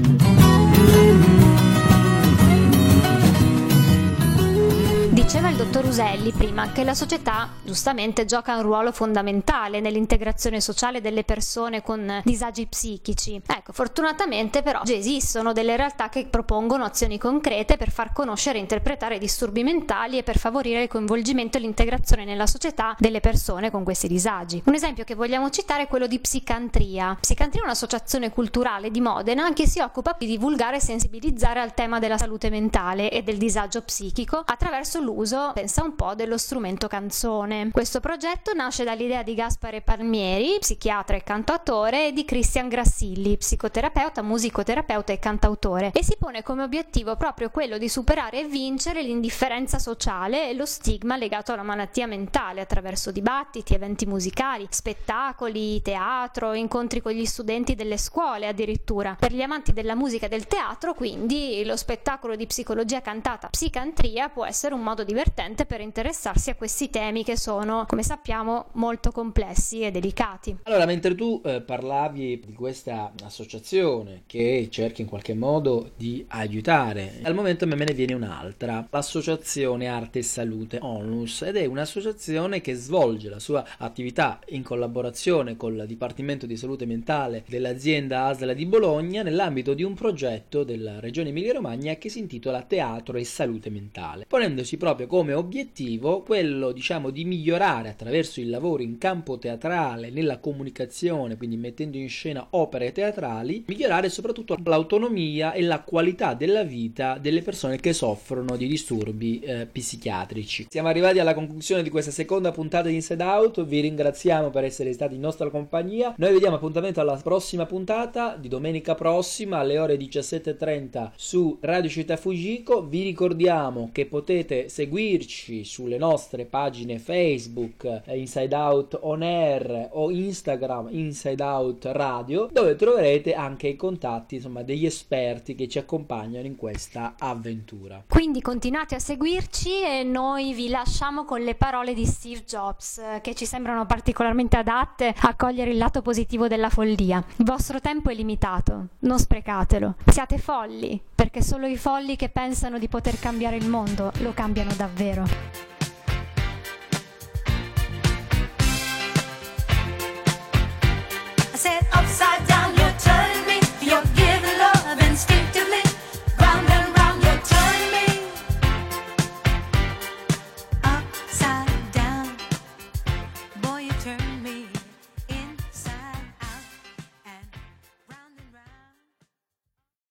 Diceva 5.30 5.48
il 5.48 5.54
dottor 5.54 5.84
Uselli 5.84 6.32
prima 6.32 6.72
che 6.72 6.82
la 6.82 6.92
società 6.92 7.50
giustamente 7.62 8.24
gioca 8.24 8.56
un 8.56 8.62
ruolo 8.62 8.90
fondamentale 8.90 9.78
nell'integrazione 9.78 10.60
sociale 10.60 11.00
delle 11.00 11.22
persone 11.22 11.82
con 11.82 12.20
disagi 12.24 12.66
psichici. 12.66 13.40
Ecco, 13.46 13.72
fortunatamente 13.72 14.62
però 14.62 14.82
già 14.82 14.94
esistono 14.94 15.52
delle 15.52 15.76
realtà 15.76 16.08
che 16.08 16.26
propongono 16.26 16.82
azioni 16.82 17.16
concrete 17.16 17.76
per 17.76 17.92
far 17.92 18.12
conoscere 18.12 18.58
e 18.58 18.62
interpretare 18.62 19.18
disturbi 19.18 19.62
mentali 19.62 20.18
e 20.18 20.24
per 20.24 20.36
favorire 20.36 20.82
il 20.82 20.88
coinvolgimento 20.88 21.58
e 21.58 21.60
l'integrazione 21.60 22.24
nella 22.24 22.48
società 22.48 22.96
delle 22.98 23.20
persone 23.20 23.70
con 23.70 23.84
questi 23.84 24.08
disagi. 24.08 24.60
Un 24.64 24.74
esempio 24.74 25.04
che 25.04 25.14
vogliamo 25.14 25.48
citare 25.50 25.84
è 25.84 25.86
quello 25.86 26.08
di 26.08 26.18
Psicantria. 26.18 27.16
Psicantria 27.20 27.62
è 27.62 27.66
un'associazione 27.66 28.30
culturale 28.30 28.90
di 28.90 29.00
Modena 29.00 29.52
che 29.52 29.68
si 29.68 29.78
occupa 29.78 30.16
di 30.18 30.26
divulgare 30.26 30.78
e 30.78 30.80
sensibilizzare 30.80 31.60
al 31.60 31.72
tema 31.72 32.00
della 32.00 32.18
salute 32.18 32.50
mentale 32.50 33.12
e 33.12 33.22
del 33.22 33.36
disagio 33.36 33.82
psichico 33.82 34.42
attraverso 34.44 35.00
l'uso 35.00 35.18
l'uso, 35.20 35.52
pensa 35.52 35.82
un 35.82 35.94
po', 35.94 36.14
dello 36.14 36.38
strumento 36.38 36.88
canzone. 36.88 37.70
Questo 37.70 38.00
progetto 38.00 38.54
nasce 38.54 38.84
dall'idea 38.84 39.22
di 39.22 39.34
Gaspare 39.34 39.82
Palmieri, 39.82 40.56
psichiatra 40.58 41.16
e 41.16 41.22
cantautore, 41.22 42.08
e 42.08 42.12
di 42.12 42.24
Christian 42.24 42.68
Grassilli, 42.68 43.36
psicoterapeuta, 43.36 44.22
musicoterapeuta 44.22 45.12
e 45.12 45.18
cantautore, 45.18 45.90
e 45.92 46.02
si 46.02 46.16
pone 46.18 46.42
come 46.42 46.62
obiettivo 46.62 47.16
proprio 47.16 47.50
quello 47.50 47.76
di 47.76 47.88
superare 47.88 48.40
e 48.40 48.44
vincere 48.46 49.02
l'indifferenza 49.02 49.78
sociale 49.78 50.48
e 50.48 50.54
lo 50.54 50.64
stigma 50.64 51.16
legato 51.16 51.52
alla 51.52 51.62
malattia 51.62 52.06
mentale 52.06 52.62
attraverso 52.62 53.10
dibattiti, 53.10 53.74
eventi 53.74 54.06
musicali, 54.06 54.66
spettacoli, 54.70 55.82
teatro, 55.82 56.54
incontri 56.54 57.02
con 57.02 57.12
gli 57.12 57.26
studenti 57.26 57.74
delle 57.74 57.98
scuole 57.98 58.46
addirittura. 58.46 59.16
Per 59.18 59.32
gli 59.32 59.42
amanti 59.42 59.72
della 59.72 59.94
musica 59.94 60.26
e 60.26 60.28
del 60.30 60.46
teatro, 60.46 60.94
quindi, 60.94 61.62
lo 61.64 61.76
spettacolo 61.76 62.36
di 62.36 62.46
psicologia 62.46 63.02
cantata 63.02 63.48
Psicantria 63.48 64.28
può 64.28 64.46
essere 64.46 64.74
un 64.74 64.80
modo 64.80 65.04
di 65.04 65.09
divertente 65.10 65.66
per 65.66 65.80
interessarsi 65.80 66.50
a 66.50 66.54
questi 66.54 66.88
temi 66.88 67.24
che 67.24 67.36
sono, 67.36 67.84
come 67.88 68.04
sappiamo, 68.04 68.68
molto 68.74 69.10
complessi 69.10 69.80
e 69.80 69.90
delicati. 69.90 70.58
Allora, 70.62 70.86
mentre 70.86 71.14
tu 71.16 71.42
eh, 71.44 71.60
parlavi 71.60 72.42
di 72.46 72.52
questa 72.52 73.12
associazione 73.24 74.22
che 74.26 74.68
cerca 74.70 75.02
in 75.02 75.08
qualche 75.08 75.34
modo 75.34 75.90
di 75.96 76.24
aiutare, 76.28 77.18
al 77.22 77.34
momento 77.34 77.66
me 77.66 77.74
ne 77.74 77.92
viene 77.92 78.14
un'altra, 78.14 78.86
l'associazione 78.88 79.88
Arte 79.88 80.20
e 80.20 80.22
Salute 80.22 80.78
Onlus, 80.80 81.42
ed 81.42 81.56
è 81.56 81.66
un'associazione 81.66 82.60
che 82.60 82.74
svolge 82.74 83.28
la 83.28 83.40
sua 83.40 83.64
attività 83.78 84.38
in 84.50 84.62
collaborazione 84.62 85.56
con 85.56 85.74
il 85.74 85.84
Dipartimento 85.86 86.46
di 86.46 86.56
Salute 86.56 86.86
Mentale 86.86 87.44
dell'azienda 87.48 88.26
ASLA 88.26 88.52
di 88.52 88.66
Bologna 88.66 89.22
nell'ambito 89.22 89.74
di 89.74 89.82
un 89.82 89.94
progetto 89.94 90.62
della 90.62 91.00
Regione 91.00 91.30
Emilia-Romagna 91.30 91.94
che 91.94 92.08
si 92.08 92.20
intitola 92.20 92.62
Teatro 92.62 93.16
e 93.16 93.24
Salute 93.24 93.70
Mentale, 93.70 94.26
ponendosi 94.28 94.76
proprio 94.76 94.99
come 95.06 95.32
obiettivo 95.32 96.22
quello, 96.22 96.72
diciamo, 96.72 97.10
di 97.10 97.24
migliorare 97.24 97.88
attraverso 97.88 98.40
il 98.40 98.50
lavoro 98.50 98.82
in 98.82 98.98
campo 98.98 99.38
teatrale, 99.38 100.10
nella 100.10 100.38
comunicazione, 100.38 101.36
quindi 101.36 101.56
mettendo 101.56 101.96
in 101.96 102.08
scena 102.08 102.46
opere 102.50 102.92
teatrali, 102.92 103.64
migliorare 103.66 104.08
soprattutto 104.08 104.56
l'autonomia 104.64 105.52
e 105.52 105.62
la 105.62 105.80
qualità 105.80 106.34
della 106.34 106.62
vita 106.62 107.18
delle 107.18 107.42
persone 107.42 107.78
che 107.78 107.92
soffrono 107.92 108.56
di 108.56 108.66
disturbi 108.66 109.40
eh, 109.40 109.66
psichiatrici. 109.66 110.66
Siamo 110.68 110.88
arrivati 110.88 111.18
alla 111.18 111.34
conclusione 111.34 111.82
di 111.82 111.90
questa 111.90 112.10
seconda 112.10 112.52
puntata 112.52 112.88
di 112.88 112.94
Inside 112.94 113.22
Out, 113.22 113.64
vi 113.64 113.80
ringraziamo 113.80 114.50
per 114.50 114.64
essere 114.64 114.92
stati 114.92 115.14
in 115.14 115.20
nostra 115.20 115.50
compagnia. 115.50 116.14
Noi 116.16 116.32
vediamo 116.32 116.56
appuntamento 116.56 117.00
alla 117.00 117.16
prossima 117.16 117.66
puntata 117.66 118.36
di 118.36 118.48
domenica 118.48 118.94
prossima 118.94 119.58
alle 119.58 119.78
ore 119.78 119.96
17.30 119.96 121.10
su 121.16 121.58
Radio 121.60 121.90
Città 121.90 122.16
Fujiko. 122.16 122.86
Vi 122.86 123.02
ricordiamo 123.02 123.90
che 123.92 124.06
potete 124.06 124.68
seguirci 124.90 125.62
sulle 125.62 125.98
nostre 125.98 126.46
pagine 126.46 126.98
Facebook 126.98 127.84
eh, 128.04 128.18
Inside 128.18 128.54
Out 128.56 128.98
On 129.02 129.22
Air 129.22 129.90
o 129.92 130.10
Instagram 130.10 130.88
Inside 130.90 131.40
Out 131.40 131.84
Radio 131.92 132.48
dove 132.50 132.74
troverete 132.74 133.32
anche 133.34 133.68
i 133.68 133.76
contatti 133.76 134.34
insomma 134.34 134.62
degli 134.62 134.84
esperti 134.84 135.54
che 135.54 135.68
ci 135.68 135.78
accompagnano 135.78 136.44
in 136.44 136.56
questa 136.56 137.14
avventura. 137.16 138.02
Quindi 138.08 138.40
continuate 138.40 138.96
a 138.96 138.98
seguirci 138.98 139.80
e 139.80 140.02
noi 140.02 140.54
vi 140.54 140.68
lasciamo 140.68 141.24
con 141.24 141.40
le 141.40 141.54
parole 141.54 141.94
di 141.94 142.04
Steve 142.04 142.42
Jobs 142.44 142.98
eh, 142.98 143.20
che 143.22 143.36
ci 143.36 143.46
sembrano 143.46 143.86
particolarmente 143.86 144.56
adatte 144.56 145.14
a 145.16 145.36
cogliere 145.36 145.70
il 145.70 145.78
lato 145.78 146.02
positivo 146.02 146.48
della 146.48 146.68
follia. 146.68 147.24
Il 147.36 147.44
vostro 147.44 147.80
tempo 147.80 148.10
è 148.10 148.14
limitato, 148.14 148.86
non 149.00 149.20
sprecatelo. 149.20 149.94
Siate 150.06 150.38
folli, 150.38 151.00
perché 151.14 151.42
solo 151.42 151.68
i 151.68 151.76
folli 151.76 152.16
che 152.16 152.28
pensano 152.28 152.78
di 152.80 152.88
poter 152.88 153.20
cambiare 153.20 153.54
il 153.54 153.68
mondo 153.68 154.10
lo 154.20 154.32
cambiano 154.32 154.72
davvero. 154.80 155.24